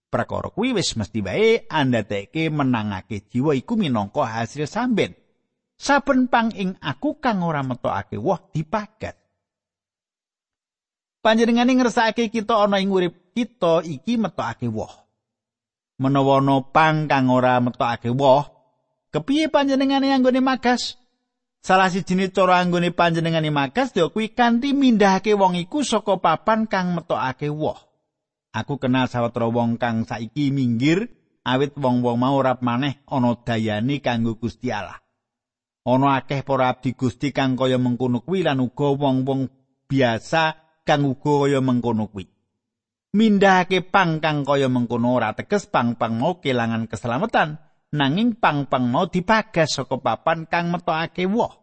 Prakara 0.08 0.48
kuwi 0.48 0.72
wis 0.72 0.96
mesti 0.96 1.20
wae 1.20 1.68
andhateke 1.68 2.48
menangake 2.48 3.28
jiwa 3.28 3.52
iku 3.52 3.76
minangka 3.76 4.24
hasil 4.24 4.64
samben. 4.64 5.12
Saben 5.76 6.28
pang 6.28 6.52
ing 6.56 6.76
aku 6.80 7.20
kang 7.20 7.44
ora 7.44 7.60
metokake 7.60 8.16
woh 8.16 8.40
dipagat. 8.52 9.16
Panjenengane 11.20 11.72
ngersakake 11.76 12.32
kita 12.32 12.56
ana 12.56 12.80
ing 12.80 12.88
urip 12.88 13.36
kita 13.36 13.84
iki 13.84 14.16
metokake 14.16 14.68
woh. 14.72 14.92
Menawa 16.00 16.40
ana 16.40 16.64
pang 16.64 17.08
kang 17.08 17.28
ora 17.28 17.60
metokake 17.60 18.08
woh, 18.12 18.44
kepiye 19.12 19.48
panjenengane 19.52 20.12
anggone 20.12 20.40
magas? 20.40 20.99
Salah 21.60 21.92
sijine 21.92 22.32
cara 22.32 22.64
anggone 22.64 22.88
panjenengane 22.88 23.52
magas 23.52 23.92
ya 23.92 24.08
kuwi 24.08 24.32
kanthi 24.32 24.72
mindhahake 24.72 25.36
wong 25.36 25.60
iku 25.60 25.84
saka 25.84 26.16
papan 26.16 26.64
kang 26.64 26.96
metokake 26.96 27.52
woh. 27.52 27.76
Aku 28.56 28.80
kenal 28.80 29.12
sawetara 29.12 29.46
wong 29.52 29.76
kang 29.76 30.08
saiki 30.08 30.48
minggir 30.50 31.12
awit 31.44 31.76
wong-wong 31.76 32.16
mau 32.16 32.40
ora 32.40 32.56
maneh 32.58 33.04
ana 33.04 33.36
dayane 33.36 34.00
kanggo 34.00 34.40
Gusti 34.40 34.72
Allah. 34.72 34.98
Ana 35.84 36.16
akeh 36.16 36.40
para 36.42 36.72
abdi 36.72 36.96
Gusti 36.96 37.28
kang 37.28 37.60
kaya 37.60 37.76
mengkono 37.76 38.24
kuwi 38.24 38.40
lan 38.40 38.64
uga 38.64 38.96
wong-wong 38.96 39.52
biasa 39.84 40.56
kang 40.88 41.04
uga 41.04 41.44
kaya 41.44 41.60
mengkono 41.60 42.08
kuwi. 42.08 42.24
Mindhahake 43.12 43.84
pang 43.84 44.18
kang 44.24 44.48
kaya 44.48 44.72
mengkono 44.72 45.12
ora 45.12 45.36
teges 45.36 45.68
pang-pang 45.68 46.16
mau 46.16 46.40
kelangan 46.40 46.88
keselamatan. 46.88 47.69
Nanging 47.90 48.38
pang-pang 48.38 48.86
mau 48.86 49.10
dipagas 49.10 49.74
saka 49.74 49.98
papan 49.98 50.46
kang 50.46 50.70
metokake 50.70 51.26
woh. 51.26 51.58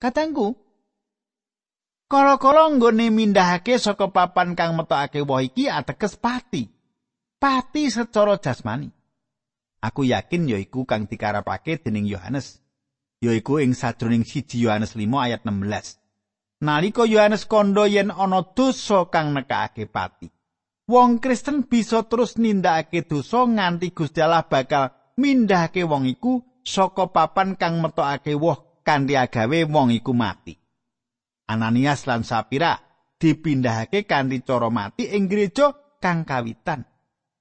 Katangku, 0.00 0.56
kala-kala 2.06 2.70
nggone 2.72 3.12
mindahake 3.12 3.76
saka 3.76 4.08
papan 4.08 4.54
kang 4.54 4.78
metokake 4.78 5.20
woh 5.26 5.42
iki 5.42 5.66
ateges 5.66 6.16
pati. 6.16 6.70
Pati 7.40 7.88
secara 7.88 8.36
jasmani. 8.36 8.92
Aku 9.80 10.04
yakin 10.04 10.44
yaiku 10.44 10.84
kang 10.84 11.08
dikarepake 11.08 11.80
dening 11.80 12.04
Yohanes. 12.04 12.60
Yaiku 13.24 13.64
ing 13.64 13.72
sadroning 13.72 14.28
siji 14.28 14.68
Yohanes 14.68 14.92
5 14.92 15.08
ayat 15.16 15.40
16. 15.48 15.96
Nalika 16.60 17.08
Yohanes 17.08 17.48
kondo 17.48 17.88
yen 17.88 18.12
ana 18.12 18.44
dosa 18.44 19.08
kang 19.08 19.32
nekake 19.32 19.88
pati. 19.88 20.28
Wong 20.84 21.16
Kristen 21.16 21.64
bisa 21.64 22.04
terus 22.04 22.36
nindakake 22.36 23.08
dosa 23.08 23.48
nganti 23.48 23.96
Gusti 23.96 24.20
Allah 24.20 24.44
bakal 24.44 24.99
mindhahake 25.20 25.84
wong 25.84 26.08
iku 26.08 26.40
saka 26.64 27.12
papan 27.12 27.60
kang 27.60 27.84
metokake 27.84 28.32
woh 28.32 28.80
kanthi 28.80 29.14
agawe 29.20 29.68
wong 29.68 29.92
iku 29.92 30.16
mati. 30.16 30.56
Ananias 31.52 32.08
lan 32.08 32.24
Sapira 32.24 32.80
dipindahake 33.20 34.08
kanthi 34.08 34.40
cara 34.40 34.72
mati 34.72 35.12
ing 35.12 35.28
gereja 35.28 35.76
kang 36.00 36.24
kawitan. 36.24 36.88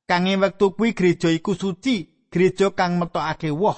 Kang 0.03 0.27
ing 0.27 0.43
wektu 0.43 0.75
kuwi 0.75 0.91
gereja 0.97 1.29
iku 1.31 1.55
suci, 1.55 2.27
gereja 2.27 2.73
kang 2.75 2.99
metokake 2.99 3.53
woh. 3.53 3.77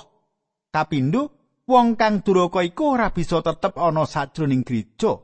Kapindho, 0.71 1.29
wong 1.67 1.99
kang 1.99 2.23
duraka 2.23 2.63
iku 2.63 2.95
ora 2.95 3.11
bisa 3.11 3.43
tetep 3.43 3.75
ana 3.75 4.07
sajroning 4.07 4.63
gereja. 4.63 5.19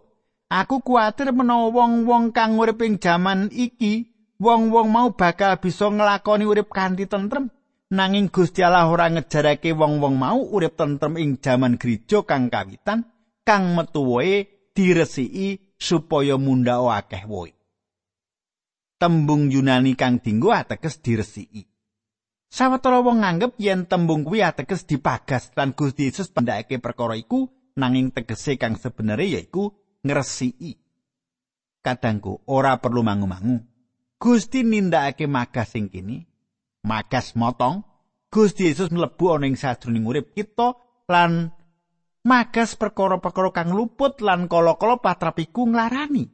Aku 0.47 0.79
kuwatir 0.79 1.35
menawa 1.35 1.71
wong-wong 1.71 2.31
kang 2.31 2.55
urip 2.55 2.79
ing 2.79 3.03
jaman 3.03 3.51
iki, 3.51 4.07
wong-wong 4.39 4.87
mau 4.87 5.11
bakal 5.11 5.59
bisa 5.59 5.91
nglakoni 5.91 6.47
urip 6.47 6.71
kanthi 6.71 7.03
tentrem 7.03 7.51
nanging 7.91 8.27
Gusti 8.27 8.63
Allah 8.63 8.87
ora 8.91 9.07
ngejarake 9.07 9.71
wong-wong 9.71 10.15
mau 10.19 10.39
urip 10.43 10.75
tentrem 10.75 11.15
ing 11.15 11.39
jaman 11.39 11.79
gereja 11.79 12.23
kang 12.27 12.51
kawitan 12.51 13.07
kang 13.47 13.75
metu 13.75 14.03
wae 14.03 14.47
diresiki 14.75 15.75
supaya 15.79 16.35
mundha 16.35 16.83
akeh 16.83 17.23
woe. 17.25 17.51
Tembung 18.97 19.53
Yunani 19.53 19.93
kang 19.93 20.17
dinggo 20.19 20.49
ateges 20.51 20.99
diresiki. 20.99 21.63
Sawetara 22.47 23.03
wong 23.03 23.21
nganggep 23.21 23.59
yen 23.61 23.85
tembung 23.85 24.23
kuwi 24.25 24.41
ateges 24.41 24.87
dipagas 24.87 25.53
lan 25.53 25.75
Gusti 25.77 26.09
Yesus 26.09 26.31
pendhake 26.31 26.79
perkara 26.79 27.13
iku 27.13 27.45
nanging 27.77 28.09
tegese 28.09 28.57
kang 28.57 28.79
sebenere 28.79 29.27
yaiku 29.27 29.69
ngresiki. 30.01 30.79
Kadangku 31.83 32.41
ora 32.49 32.81
perlu 32.81 33.05
mangu-mangu. 33.05 33.61
Gusti 34.17 34.65
nindakake 34.65 35.29
magas 35.29 35.77
sing 35.77 35.93
kini, 35.93 36.25
magas 36.87 37.35
motong, 37.35 37.83
Gusti 38.31 38.71
Yesus 38.71 38.87
mlebu 38.95 39.35
ana 39.35 39.51
ing 39.51 39.59
sajroning 39.59 40.07
urip 40.07 40.31
kita 40.31 40.79
lan 41.11 41.51
magas 42.23 42.79
perkara-perkara 42.79 43.51
kang 43.51 43.75
luput 43.75 44.23
lan 44.23 44.47
kala-kala 44.47 44.99
patrapiku 45.03 45.67
nglarani. 45.67 46.31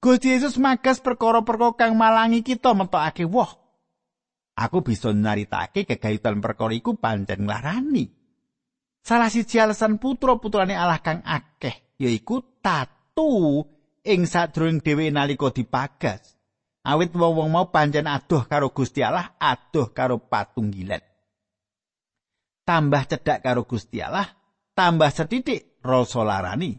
Gusti 0.00 0.36
Yesus 0.36 0.60
magas 0.60 1.00
perkara-perkara 1.00 1.76
kang 1.76 1.96
malangi 1.96 2.44
kita 2.44 2.76
metokake 2.76 3.24
woh. 3.24 3.64
Aku 4.56 4.80
bisa 4.80 5.12
nyaritake 5.12 5.84
kegayutan 5.84 6.40
perkara 6.40 6.72
iku 6.72 6.96
pancen 6.96 7.44
nglarani. 7.44 8.08
Salah 9.04 9.28
siji 9.28 9.60
alasan 9.60 10.00
putra-putrane 10.00 10.72
Allah 10.72 11.00
kang 11.04 11.20
akeh 11.20 11.96
yaiku 12.00 12.60
tatu 12.60 13.62
ing 14.04 14.24
sadurunge 14.24 14.80
dhewe 14.84 15.12
nalika 15.12 15.52
dipagas. 15.52 16.35
Awit 16.86 17.18
wong-wong 17.18 17.50
mau 17.50 17.66
pancen 17.74 18.06
adoh 18.06 18.46
karo 18.46 18.70
Gusti 18.70 19.02
Allah, 19.02 19.34
adoh 19.42 19.90
karo 19.90 20.22
patunggilan. 20.22 21.02
Tambah 22.62 23.02
cedhak 23.10 23.42
karo 23.42 23.66
Gusti 23.66 23.98
Allah, 23.98 24.30
tambah 24.78 25.10
setitik 25.10 25.82
rasa 25.82 26.22
larani. 26.22 26.78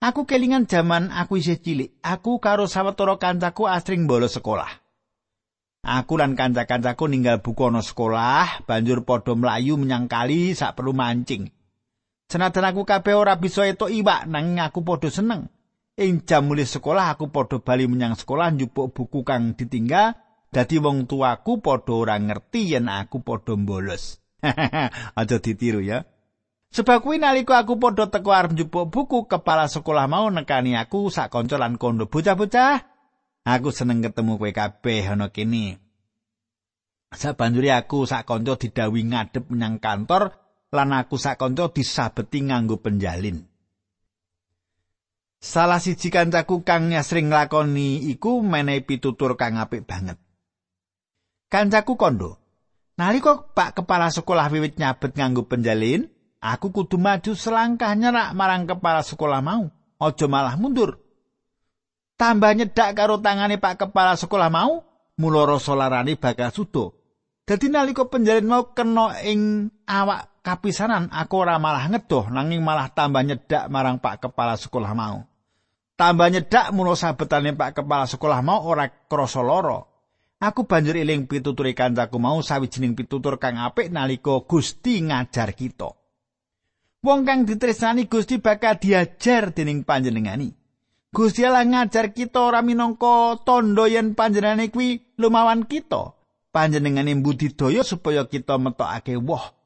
Aku 0.00 0.24
kelingan 0.24 0.64
jaman 0.64 1.12
aku 1.12 1.36
isih 1.36 1.60
cilik, 1.60 2.00
aku 2.00 2.40
karo 2.40 2.64
sawetara 2.64 3.20
kancaku 3.20 3.68
asring 3.68 4.08
bolos 4.08 4.40
sekolah. 4.40 4.68
Aku 5.84 6.16
lan 6.16 6.32
kanca-kancaku 6.32 7.04
ninggal 7.04 7.44
buku 7.44 7.68
ana 7.68 7.84
sekolah, 7.84 8.64
banjur 8.64 9.04
padha 9.04 9.36
mlayu 9.36 9.76
menyang 9.76 10.08
kali 10.08 10.56
sak 10.56 10.80
perlu 10.80 10.96
mancing. 10.96 11.52
Senajan 12.26 12.72
aku 12.72 12.88
kabeh 12.88 13.14
ora 13.14 13.36
bisa 13.36 13.68
etuk 13.68 13.92
iwak, 13.92 14.26
nanging 14.26 14.64
aku 14.64 14.80
padha 14.80 15.12
seneng. 15.12 15.52
Ing 15.96 16.28
jam 16.28 16.52
sekolah 16.52 17.16
aku 17.16 17.32
padha 17.32 17.56
bali 17.56 17.88
menyang 17.88 18.20
sekolah 18.20 18.52
njupuk 18.52 18.92
buku 18.92 19.24
kang 19.24 19.56
ditinggal, 19.56 20.12
dadi 20.52 20.76
wong 20.76 21.08
tuaku 21.08 21.64
padha 21.64 21.92
ora 21.96 22.20
ngerti 22.20 22.76
yen 22.76 22.92
aku 22.92 23.24
padha 23.24 23.56
bolos. 23.56 24.20
Aja 25.18 25.36
ditiru 25.40 25.80
ya. 25.80 26.04
Sebab 26.68 27.00
kuwi 27.00 27.16
nalika 27.16 27.64
aku 27.64 27.80
padha 27.80 28.12
teko 28.12 28.28
arep 28.28 28.52
njupuk 28.52 28.92
buku, 28.92 29.24
kepala 29.24 29.72
sekolah 29.72 30.04
mau 30.04 30.28
nekani 30.28 30.76
aku 30.76 31.08
sak 31.08 31.32
kanca 31.32 31.56
lan 31.56 31.80
kondo 31.80 32.04
bocah-bocah. 32.12 32.76
Aku 33.48 33.72
seneng 33.72 34.04
ketemu 34.04 34.36
kowe 34.36 34.52
kabeh 34.52 35.16
ana 35.16 35.32
kene. 35.32 35.80
Sabanjure 37.08 37.72
aku 37.72 38.04
sak 38.04 38.28
kanca 38.28 38.60
didawi 38.60 39.08
ngadep 39.08 39.48
menyang 39.48 39.80
kantor 39.80 40.36
lan 40.76 40.92
aku 40.92 41.16
sak 41.16 41.40
kanca 41.40 41.72
disabeti 41.72 42.44
nganggo 42.44 42.84
penjalin. 42.84 43.55
Salah 45.46 45.78
siji 45.78 46.10
kancaku 46.10 46.66
kang 46.66 46.90
sering 47.06 47.30
nglakoni 47.30 48.10
iku 48.10 48.42
menehi 48.42 48.82
pitutur 48.82 49.38
kang 49.38 49.62
apik 49.62 49.86
banget. 49.86 50.18
Kancaku 51.46 51.94
kondo, 51.94 52.42
nalika 52.98 53.46
Pak 53.54 53.78
Kepala 53.78 54.10
Sekolah 54.10 54.50
wiwit 54.50 54.74
nyabet 54.74 55.14
nganggo 55.14 55.46
penjalin, 55.46 56.10
aku 56.42 56.74
kudu 56.74 56.98
maju 56.98 57.38
selangkah 57.38 57.94
nyerak 57.94 58.34
marang 58.34 58.66
kepala 58.66 59.06
sekolah 59.06 59.38
mau. 59.38 59.70
Aja 60.02 60.26
malah 60.26 60.58
mundur. 60.58 61.06
tambah 62.16 62.52
nyedak 62.56 62.96
karo 62.96 63.20
tangane 63.20 63.60
Pak 63.60 63.86
Kepala 63.86 64.16
Sekolah 64.16 64.48
mau, 64.48 64.82
mula 65.20 65.44
rasa 65.44 65.76
larane 65.76 66.16
bakal 66.16 66.50
sudo. 66.50 66.96
Dadi 67.46 67.70
nalika 67.70 68.08
penjalin 68.08 68.48
mau 68.48 68.74
kena 68.74 69.22
ing 69.22 69.70
awak 69.86 70.42
kapisanan, 70.42 71.12
aku 71.14 71.46
ora 71.46 71.62
malah 71.62 71.86
ngedoh 71.86 72.26
nanging 72.32 72.64
malah 72.64 72.90
tambah 72.90 73.22
nyedak 73.22 73.70
marang 73.70 74.02
Pak 74.02 74.26
Kepala 74.26 74.58
Sekolah 74.58 74.92
mau. 74.96 75.35
Tambah 75.96 76.28
nyedak 76.28 76.76
mula 76.76 76.92
sabetane 76.92 77.56
Pak 77.56 77.80
Kepala 77.80 78.04
Sekolah 78.04 78.44
mau 78.44 78.68
ora 78.68 78.84
krasa 78.84 79.40
lara. 79.40 79.80
Aku 80.36 80.68
banjur 80.68 80.92
eling 81.00 81.24
pitutur 81.24 81.64
kancaku 81.72 82.20
mau 82.20 82.36
sawijining 82.44 82.92
pitutur 82.92 83.40
kang 83.40 83.56
apik 83.56 83.88
nalika 83.88 84.44
Gusti 84.44 85.00
ngajar 85.00 85.56
kita. 85.56 85.96
Wong 87.00 87.24
kang 87.24 87.48
ditresnani 87.48 88.04
Gusti 88.12 88.36
bakal 88.36 88.76
diajar 88.76 89.56
dening 89.56 89.88
panjenengani. 89.88 90.52
Gusti 91.08 91.48
Allah 91.48 91.64
ngajar 91.64 92.12
kita 92.12 92.44
ora 92.52 92.60
minangka 92.60 93.40
tondo 93.48 93.88
yen 93.88 94.12
panjenengane 94.12 94.68
kuwi 94.68 95.16
lumawan 95.16 95.64
kita. 95.64 96.12
Panjenengane 96.52 97.16
budidaya 97.16 97.80
supaya 97.80 98.28
kita 98.28 98.60
metokake 98.60 99.16
woh. 99.16 99.56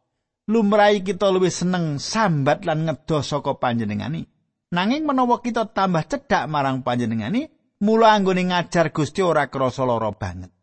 Lumrahi 0.46 1.02
kita 1.02 1.26
luwih 1.34 1.50
seneng 1.50 1.98
sambat 1.98 2.62
lan 2.62 2.86
ngedo 2.86 3.18
saka 3.26 3.58
panjenengane. 3.58 4.30
Nanging 4.70 5.02
menawa 5.02 5.42
kita 5.42 5.66
tambah 5.74 6.06
cedhak 6.06 6.46
marang 6.46 6.86
panjenengane, 6.86 7.50
mula 7.82 8.14
anggone 8.14 8.46
ngajar 8.46 8.94
Gusti 8.94 9.18
ora 9.18 9.50
krasa 9.50 9.82
lara 9.82 10.14
banget. 10.14 10.54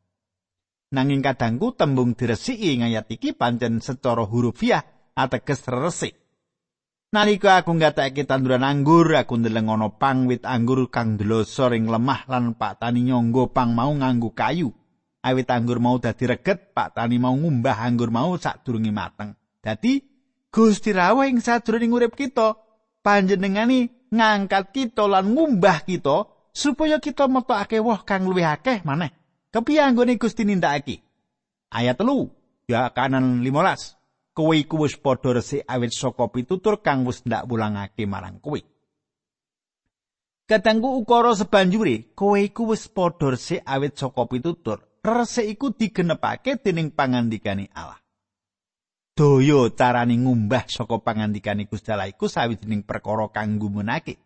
Nanging 0.95 1.19
kadangku 1.19 1.75
tembung 1.75 2.15
diresiki 2.15 2.79
ngayat 2.79 3.11
iki 3.11 3.35
pancen 3.35 3.83
secara 3.83 4.23
hurufiah 4.23 5.11
ateges 5.11 5.67
resik. 5.67 6.15
Nalika 7.11 7.59
aku 7.59 7.75
ngatekake 7.75 8.23
tanduran 8.23 8.63
anggur, 8.63 9.11
aku 9.11 9.39
ndeleng 9.39 9.67
ana 9.67 9.91
pang 9.91 10.27
wit 10.27 10.47
anggur 10.47 10.87
kang 10.87 11.19
dlosor 11.19 11.75
ing 11.75 11.91
lemah 11.91 12.27
lan 12.31 12.55
Pak 12.55 12.83
Tani 12.83 13.11
nyangga 13.11 13.51
pang 13.51 13.75
mau 13.75 13.91
nganggo 13.91 14.31
kayu. 14.31 14.71
Awit 15.23 15.51
anggur 15.51 15.83
mau 15.83 15.99
dadi 15.99 16.23
reget, 16.23 16.71
Pak 16.71 16.95
Tani 16.95 17.19
mau 17.19 17.35
ngumbah 17.35 17.83
anggur 17.83 18.07
mau 18.07 18.39
sadurunge 18.39 18.91
mateng. 18.95 19.35
Dadi 19.59 19.99
Gusti 20.47 20.95
rawuh 20.95 21.27
ing 21.27 21.43
sadurunge 21.43 21.91
urip 21.91 22.15
kita, 22.15 22.55
panjenengani 23.03 23.96
ngangkat 24.13 24.75
kita 24.75 25.05
lan 25.07 25.31
ngumbah 25.33 25.83
kita 25.83 26.27
supaya 26.53 26.97
kita 26.97 27.29
metokake 27.29 27.79
woh 27.79 28.01
kang 28.03 28.25
luwih 28.25 28.47
akeh 28.47 28.81
maneh. 28.83 29.13
Kepiye 29.53 29.81
anggone 29.81 30.19
Gusti 30.19 30.43
nindakake? 30.43 31.01
Ayat 31.71 31.99
3, 31.99 32.67
ya 32.67 32.91
kanan 32.91 33.43
15. 33.43 33.97
kowe 34.37 34.53
iku 34.53 34.85
wis 34.85 34.93
padha 34.93 35.33
resik 35.33 35.65
awit 35.65 35.97
saka 35.97 36.29
pitutur 36.29 36.77
kang 36.85 37.09
wis 37.09 37.25
ndak 37.25 37.49
wulangake 37.49 38.05
marang 38.05 38.37
kowe. 38.37 38.61
Katanggu 40.45 41.01
ukara 41.01 41.33
sebanjure, 41.33 42.13
kowe 42.13 42.37
iku 42.37 42.69
wis 42.69 42.85
padha 42.85 43.33
resik 43.33 43.65
awit 43.65 43.97
saka 43.97 44.29
pitutur. 44.29 44.85
Resik 45.01 45.49
iku 45.49 45.73
digenepake 45.73 46.61
dening 46.61 46.93
pangandikane 46.93 47.73
Allah. 47.73 47.97
Daya 49.17 49.73
carane 49.73 50.13
ngumbah 50.13 50.69
saka 50.69 51.01
pangandikane 51.01 51.65
Gusti 51.65 51.89
Allah 51.89 52.05
iku 52.05 52.29
sawijining 52.29 52.85
perkara 52.85 53.25
kang 53.33 53.57
gumunake. 53.57 54.21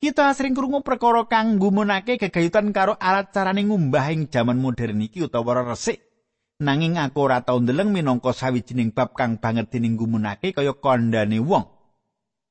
Kita 0.00 0.32
asring 0.32 0.56
krungu 0.56 0.80
perkara 0.80 1.28
kang 1.28 1.60
gumunake 1.60 2.16
gegayutan 2.16 2.72
karo 2.72 2.96
alat 2.96 3.36
carane 3.36 3.68
ngumbah 3.68 4.08
ing 4.16 4.32
jaman 4.32 4.56
modern 4.64 5.04
iki 5.04 5.28
utawa 5.28 5.60
resik. 5.60 6.00
nanging 6.58 6.98
aku 6.98 7.20
ora 7.22 7.44
tau 7.44 7.60
ndeleng 7.60 7.92
minangka 7.92 8.32
sawijining 8.32 8.96
bab 8.96 9.12
kang 9.12 9.38
banget 9.38 9.70
dening 9.70 10.00
gumunake 10.00 10.56
kaya 10.56 10.72
kandhane 10.72 11.38
wong. 11.44 11.68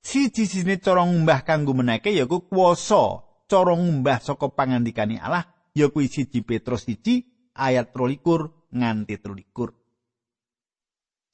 Siji-sijine 0.06 0.78
cara 0.78 1.10
ngumbah 1.10 1.42
kang 1.42 1.66
gumunake 1.66 2.14
yaiku 2.14 2.46
kuwasa 2.46 3.26
cara 3.50 3.74
ngumbah 3.74 4.22
saka 4.22 4.46
pangandikane 4.54 5.18
Allah 5.18 5.50
yaiku 5.74 6.06
siji 6.06 6.46
Petrus 6.46 6.86
1 6.86 7.58
ayat 7.58 7.90
23 7.98 8.78
nganti 8.78 9.18
23. 9.26 9.87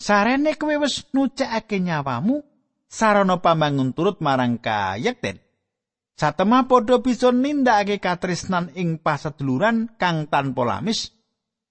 Sarene 0.03 0.59
kowe 0.59 0.75
wis 0.83 1.07
nucakake 1.15 1.79
nyawamu 1.79 2.43
sarana 2.91 3.39
pambangun 3.39 3.95
turut 3.95 4.19
marang 4.19 4.59
kayekten. 4.59 5.39
Satemah 6.19 6.67
padha 6.67 6.99
bisa 6.99 7.31
nindakake 7.31 8.03
katresnan 8.03 8.75
ing 8.75 8.99
paseduluran 8.99 9.95
kang 9.95 10.27
tanpa 10.27 10.67
lamis 10.67 11.15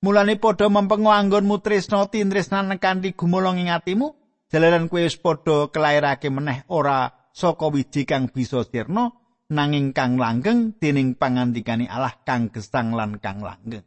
Mulane 0.02 0.34
padha 0.34 0.66
mempengo 0.66 1.14
anggonmu 1.14 1.62
tresna 1.62 2.10
tindresnan 2.10 2.74
kanthi 2.82 3.14
gumolong 3.14 3.62
ing 3.62 3.70
atimu, 3.70 4.10
jalaran 4.50 4.90
kowe 4.90 4.98
wis 4.98 5.14
padha 5.14 5.70
kelairake 5.70 6.26
meneh 6.26 6.66
ora 6.74 7.06
saka 7.30 7.70
wiji 7.70 8.02
kang 8.02 8.26
bisa 8.26 8.66
sirna 8.66 9.14
nanging 9.46 9.94
kang 9.94 10.18
langgeng 10.18 10.74
dening 10.82 11.14
pangandikane 11.14 11.86
Allah 11.86 12.18
kang 12.26 12.50
gesang 12.50 12.96
lan 12.98 13.22
kang 13.22 13.44
langgeng. 13.46 13.86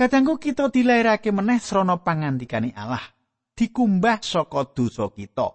Kadangku 0.00 0.40
kita 0.40 0.72
dilairake 0.72 1.28
meneh 1.28 1.60
srana 1.60 2.00
pangandikane 2.00 2.72
Allah, 2.72 3.04
dikumbah 3.52 4.24
saka 4.24 4.72
dosa 4.72 5.12
kita. 5.12 5.52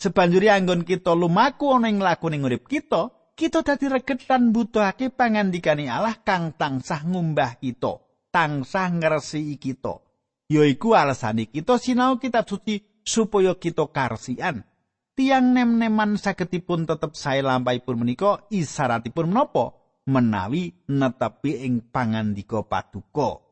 Sebanjuri 0.00 0.48
anggon 0.48 0.88
kita 0.88 1.12
lumaku 1.12 1.76
ana 1.76 1.92
ing 1.92 2.00
lakuning 2.00 2.48
urip 2.48 2.64
kita, 2.64 3.12
kita 3.36 3.60
dadi 3.60 3.92
reget 3.92 4.24
lan 4.24 4.56
butuhake 4.56 5.12
pangandikane 5.12 5.84
Allah 5.84 6.16
kang 6.24 6.56
tansah 6.56 7.04
ngumbah 7.04 7.60
kita. 7.60 8.00
tansah 8.32 8.88
ngresiki 8.88 9.60
kita. 9.60 10.00
Yaiku 10.48 10.96
alasane 10.96 11.52
kita 11.52 11.76
sinau 11.76 12.16
kitab 12.16 12.48
suci 12.48 13.04
supaya 13.04 13.52
kita 13.52 13.84
karsian. 13.92 14.64
Tiang 15.12 15.52
nem-neman 15.52 16.16
sagedipun 16.16 16.88
tetep 16.88 17.12
sae 17.12 17.44
lampahipun 17.44 18.00
menika 18.00 18.48
isaratipun 18.48 19.28
menapa? 19.28 19.76
Menawi 20.08 20.72
netepi 20.88 21.68
ing 21.68 21.84
pangandika 21.92 22.64
paduka. 22.64 23.47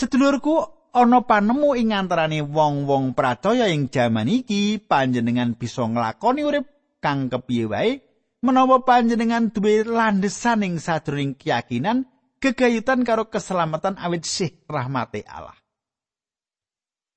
Sedulurku, 0.00 0.64
ana 0.96 1.20
panemu 1.28 1.76
ing 1.76 1.92
antarané 1.92 2.40
wong-wong 2.40 3.12
percaya 3.12 3.68
ing 3.68 3.92
jaman 3.92 4.32
iki 4.32 4.80
panjenengan 4.80 5.52
bisa 5.52 5.84
nglakoni 5.84 6.40
urip 6.40 6.64
kang 7.04 7.28
kepiye 7.28 7.68
wae 7.68 8.00
menawa 8.40 8.80
panjenengan 8.80 9.52
duwe 9.52 9.84
landhesan 9.84 10.64
ing 10.64 10.80
sadurunge 10.80 11.36
keyakinan 11.36 12.08
gegayutan 12.40 13.04
karo 13.04 13.28
keselamatan 13.28 14.00
awit 14.00 14.24
sih 14.24 14.64
rahmate 14.72 15.20
Allah. 15.28 15.60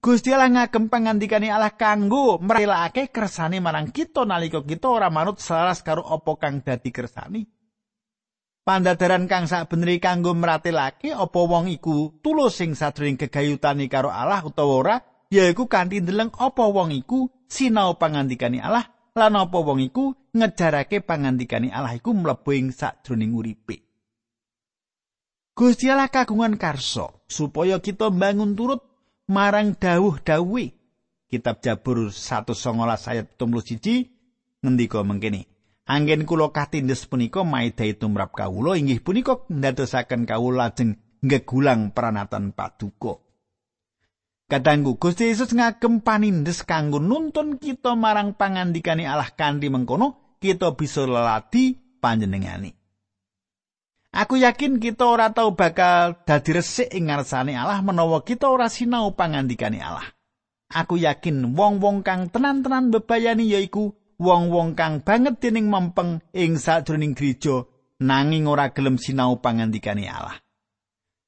Gusti 0.03 0.35
Allah 0.35 0.51
ngagem 0.51 0.91
pangandikane 0.91 1.47
Allah 1.47 1.79
kanggo 1.79 2.35
mrelakake 2.43 3.15
kersane 3.15 3.63
marang 3.63 3.95
kita 3.95 4.27
nalika 4.27 4.59
kita 4.59 4.91
ora 4.91 5.07
manut 5.07 5.39
selaras 5.39 5.79
karo 5.87 6.03
apa 6.03 6.35
kang 6.35 6.59
dadi 6.59 6.91
kersane. 6.91 7.62
Pandadaran 8.63 9.27
kang 9.27 9.43
sakbeneri 9.43 9.99
kanggo 9.99 10.31
mratelake 10.31 11.11
apa 11.11 11.35
wong 11.35 11.67
iku 11.67 12.15
tulus 12.23 12.63
sing 12.63 12.79
sadurunge 12.79 13.27
gegayutane 13.27 13.91
karo 13.91 14.07
Allah 14.07 14.39
utawa 14.39 14.73
ora, 14.79 14.95
yaiku 15.27 15.67
kanthi 15.67 15.99
ndeleng 15.99 16.31
apa 16.31 16.63
wong 16.71 16.95
iku 16.95 17.27
sinau 17.51 17.99
pangandikane 17.99 18.63
Allah 18.63 18.87
lan 19.19 19.35
apa 19.35 19.59
wong 19.59 19.83
iku 19.83 20.15
ngejarake 20.31 21.03
pangandikane 21.03 21.75
Allah 21.75 21.99
iku 21.99 22.15
mlebu 22.15 22.49
ing 22.55 22.71
sadurunge 22.71 23.35
uripe. 23.35 23.75
Gusti 25.51 25.91
Allah 25.91 26.07
kagungan 26.07 26.55
karso 26.55 27.27
supaya 27.27 27.83
kita 27.83 28.15
bangun 28.15 28.55
turut 28.55 28.79
marang 29.27 29.75
dawuh-dawuhe. 29.75 30.71
Kitab 31.27 31.59
Jabur 31.59 32.15
119 32.15 32.55
ayat 33.11 33.27
71 33.35 34.63
ngendika 34.63 35.03
mengkene. 35.03 35.52
Anggen 35.83 36.23
kula 36.23 36.55
katindes 36.55 37.03
punika 37.11 37.43
maidai 37.43 37.99
tumrap 37.99 38.31
kawula 38.31 38.79
inggih 38.79 39.03
punika 39.03 39.43
ndadosaken 39.51 40.23
kawula 40.23 40.71
lajeng 40.71 40.95
ngegulang 41.19 41.91
pranatan 41.91 42.55
paduka. 42.55 43.19
Kadangku 44.47 44.95
Gusti 44.95 45.27
Yesus 45.27 45.51
ngagem 45.51 45.99
panindes 45.99 46.63
kanggo 46.63 47.03
nuntun 47.03 47.59
kita 47.59 47.99
marang 47.99 48.35
pangandikane 48.35 49.03
Allah 49.03 49.31
kanthi 49.35 49.67
mengkono 49.67 50.39
kita 50.39 50.71
bisa 50.75 51.03
leladi 51.03 51.75
panjenengane. 51.99 52.75
Aku 54.13 54.37
yakin 54.37 54.77
kita 54.77 55.09
ora 55.09 55.33
tau 55.33 55.57
bakal 55.57 56.21
dadi 56.23 56.53
resik 56.53 56.93
ing 56.93 57.09
ngarsane 57.09 57.57
Allah 57.57 57.81
menawa 57.81 58.21
kita 58.21 58.47
ora 58.47 58.69
sinau 58.71 59.11
pangandikane 59.17 59.81
Allah. 59.81 60.05
Aku 60.69 60.95
yakin 60.95 61.57
wong-wong 61.57 62.05
kang 62.05 62.29
tenan-tenan 62.29 62.93
bebayani 62.93 63.51
yaiku 63.51 63.97
wong-wong 64.19 64.77
kang 64.77 65.01
banget 65.01 65.39
dening 65.39 65.69
mempeng 65.69 66.21
ing 66.33 66.59
sajroning 66.59 67.13
gereja 67.13 67.65
nanging 68.01 68.49
ora 68.49 68.73
gelem 68.75 68.99
sinau 68.99 69.39
pangandikane 69.39 70.05
Allah. 70.09 70.37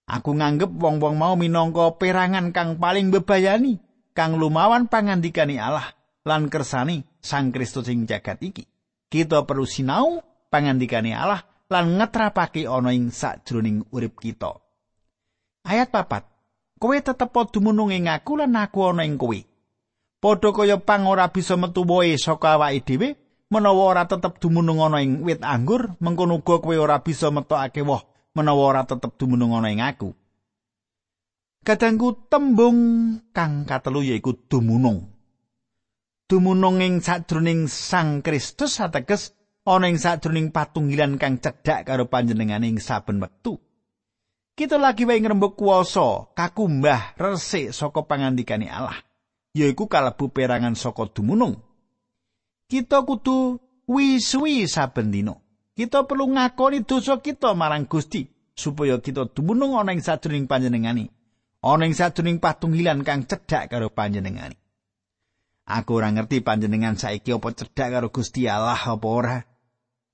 Aku 0.05 0.37
nganggep 0.37 0.69
wong-wong 0.69 1.17
mau 1.17 1.33
minangka 1.33 1.97
perangan 1.97 2.53
kang 2.53 2.77
paling 2.77 3.09
bebayani 3.09 3.81
kang 4.13 4.37
lumawan 4.37 4.85
pangandikane 4.85 5.57
Allah 5.57 5.95
lan 6.25 6.49
kersani 6.49 7.05
Sang 7.25 7.49
Kristus 7.49 7.89
ing 7.89 8.05
jagat 8.05 8.37
iki. 8.45 8.69
Kita 9.09 9.49
perlu 9.49 9.65
sinau 9.65 10.21
pangandikane 10.53 11.17
Allah 11.17 11.41
lan 11.73 11.97
ngetrapake 11.97 12.69
ana 12.69 12.93
ing 12.93 13.09
sajroning 13.09 13.89
urip 13.89 14.21
kita. 14.21 14.53
Ayat 15.65 15.89
papat. 15.89 16.29
Kowe 16.77 16.93
tetep 16.93 17.33
dumunung 17.49 17.89
ing 17.89 18.05
aku 18.11 18.37
lan 18.37 18.53
aku 18.53 18.93
ana 18.93 19.01
ing 19.07 19.17
kowe. 19.17 19.54
Padha 20.25 20.49
kaya 20.49 20.81
pang 20.81 21.05
ora 21.05 21.29
bisa 21.29 21.53
metu 21.53 21.85
wohe 21.85 22.17
saka 22.17 22.57
awake 22.57 22.81
dhewe, 22.81 23.13
menawa 23.53 23.93
ora 23.93 24.03
tetep 24.09 24.41
dumunung 24.41 24.81
ana 24.81 24.97
ing 24.97 25.21
wit 25.21 25.45
anggur, 25.45 25.93
mengkono 26.01 26.41
uga 26.41 26.57
kowe 26.65 26.73
ora 26.73 26.97
bisa 27.05 27.29
metokake 27.29 27.85
woh 27.85 28.01
menawa 28.33 28.73
ora 28.73 28.81
tetep 28.89 29.21
dumunung 29.21 29.53
ana 29.53 29.69
ing 29.69 29.85
aku. 29.85 30.17
Kadangku 31.61 32.25
tembung 32.25 32.81
kang 33.37 33.69
katelu 33.69 34.01
yaiku 34.01 34.33
dumunung. 34.49 35.13
Dumunung 36.25 36.81
ing 36.81 37.05
sajroning 37.05 37.69
Sang 37.69 38.25
Kristus 38.25 38.81
ateges 38.81 39.37
ana 39.61 39.93
ing 39.93 40.01
sadurunging 40.01 40.49
patunggilan 40.49 41.21
kang 41.21 41.37
cedhak 41.37 41.85
karo 41.85 42.09
panjenengane 42.09 42.65
ing 42.65 42.81
saben 42.81 43.21
wektu. 43.21 43.61
Kita 44.57 44.81
lagi 44.81 45.05
wae 45.05 45.21
ngrembug 45.21 45.53
kuwasa, 45.53 46.33
kakumbah 46.33 47.13
resik 47.13 47.69
saka 47.77 48.01
pangandikane 48.09 48.73
Allah, 48.73 49.05
yaiku 49.55 49.87
kalebu 49.87 50.35
perangan 50.35 50.75
saka 50.75 51.07
dumunung. 51.07 51.63
Kita 52.67 53.07
kudu 53.07 53.63
wiswi 53.87 54.67
saben 54.67 55.15
dina. 55.15 55.39
Kita 55.75 56.03
perlu 56.03 56.35
ngakoni 56.35 56.83
dosa 56.83 57.23
kita 57.23 57.55
marang 57.55 57.87
Gusti 57.87 58.27
supaya 58.55 58.99
kita 58.99 59.31
dumunung 59.31 59.79
ana 59.79 59.95
ing 59.95 60.03
sadurunging 60.03 60.51
panjenengane. 60.51 61.11
Ana 61.63 61.87
ing 61.87 61.95
sadurunging 61.95 62.43
patunggilan 62.43 63.07
kang 63.07 63.23
cedhak 63.23 63.71
karo 63.71 63.87
panjenengane. 63.91 64.59
Aku 65.65 65.97
ora 65.97 66.13
ngerti 66.13 66.43
panjenengan 66.43 66.99
saiki 66.99 67.31
apa 67.31 67.49
cedhak 67.55 67.89
karo 67.95 68.07
Gusti 68.11 68.47
Allah 68.51 68.77
apa 68.77 69.07
ora. 69.07 69.37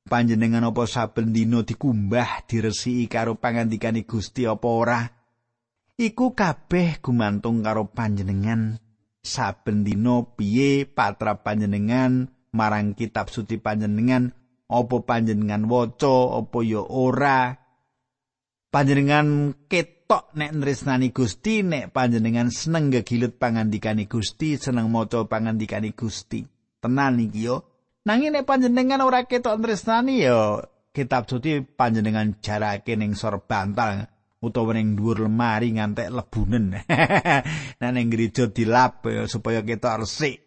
panjenengan 0.02 0.66
apa 0.66 0.90
saben 0.90 1.30
dina 1.30 1.62
dikumbah 1.62 2.50
diresiki 2.50 3.06
karo 3.06 3.38
pangandikane 3.38 4.02
Gusti 4.08 4.50
apa 4.50 4.66
ora 4.66 5.00
iku 5.98 6.34
kabeh 6.34 6.98
gumantung 7.04 7.62
karo 7.62 7.86
panjenengan 7.86 8.82
saben 9.22 9.86
dina 9.86 10.26
piye 10.36 10.90
patra 10.90 11.46
panjenengan 11.46 12.30
marang 12.52 12.98
kitab 12.98 13.32
suci 13.32 13.62
panjenengan? 13.62 14.34
Apa 14.72 15.04
panjenengan 15.04 15.68
waca? 15.68 16.42
Apa 16.42 16.60
ya 16.64 16.82
ora? 16.82 17.56
Panjenengan 18.72 19.52
ketok 19.68 20.32
nek 20.36 20.52
nresnani 20.56 21.12
Gusti 21.12 21.60
nek 21.60 21.92
panjenengan 21.92 22.48
seneng 22.48 22.88
gegilut 22.88 23.36
pangandikane 23.36 24.08
Gusti 24.08 24.56
seneng 24.56 24.88
maca 24.88 25.28
pangandikane 25.28 25.92
Gusti. 25.92 26.48
Tenan 26.80 27.20
iki 27.20 27.52
yo. 27.52 27.68
Nanging 28.08 28.32
nek 28.34 28.48
panjenengan 28.48 29.04
ora 29.04 29.28
ketok 29.28 29.60
tresnani 29.60 30.24
ya 30.24 30.64
kitab 30.96 31.28
suci 31.28 31.64
panjenengan 31.64 32.40
jarake 32.40 32.96
ning 32.96 33.16
sor 33.16 33.44
bantal 33.44 34.08
utawa 34.42 34.74
ning 34.74 34.98
dhuwur 34.98 35.30
lemari 35.30 35.78
ngantek 35.78 36.10
lebunen. 36.10 36.74
nah 37.80 37.90
ning 37.94 38.10
gereja 38.10 38.50
dilap 38.50 39.06
ya, 39.06 39.30
supaya 39.30 39.62
kita 39.62 40.02
resik. 40.02 40.42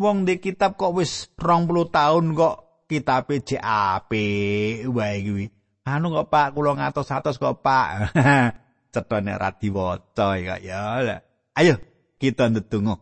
Wong 0.00 0.24
di 0.24 0.40
kitab 0.40 0.80
kok 0.80 0.96
wis 0.96 1.28
20 1.36 1.92
tahun 1.92 2.32
kok 2.32 2.56
kitabe 2.88 3.44
jek 3.44 3.60
apik 3.60 4.88
wae 4.88 5.20
kuwi. 5.20 5.46
Anu 5.84 6.08
kok 6.16 6.32
Pak 6.32 6.56
kula 6.56 6.80
ngatos-atos 6.80 7.36
kok 7.36 7.60
Pak. 7.60 8.16
Cetone 8.92 9.36
ra 9.36 9.52
diwaca 9.52 10.40
ya. 10.40 11.20
Ayo 11.54 11.76
kita 12.16 12.48
ndedonga. 12.48 12.96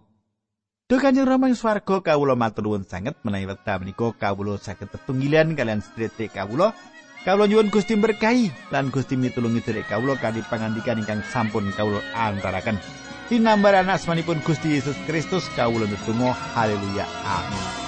Duh 0.89 0.97
Kanjeng 0.97 1.29
Rama 1.29 1.53
ing 1.53 1.57
swarga 1.57 2.01
kawula 2.01 2.33
matur 2.33 2.65
nuwun 2.65 2.89
sanget 2.89 3.21
menawi 3.21 3.45
wekdal 3.45 3.85
menika 3.85 4.09
kawula 4.17 4.57
saged 4.57 4.89
tetunggilan 4.89 5.53
kalian 5.53 5.85
sedherek 5.85 6.33
kawula. 6.33 6.73
Kawula 7.27 7.51
nyuwun 7.51 7.75
Gusti 7.75 7.99
berkahi 7.99 8.71
lan 8.71 8.95
Gusti 8.95 9.19
mitulungi 9.19 9.59
sedherek 9.59 9.91
kawula 9.91 10.15
kanthi 10.23 10.47
pangandikan 10.47 11.03
ingkang 11.03 11.27
sampun 11.27 11.67
kawula 11.75 11.99
antaraken. 12.15 12.79
Dinambaran 13.27 13.91
asmanipun 13.91 14.39
Gusti 14.47 14.79
Yesus 14.79 14.95
Kristus 15.05 15.51
kawula 15.59 15.91
ndedonga 15.91 16.31
haleluya 16.55 17.05
amin. 17.27 17.88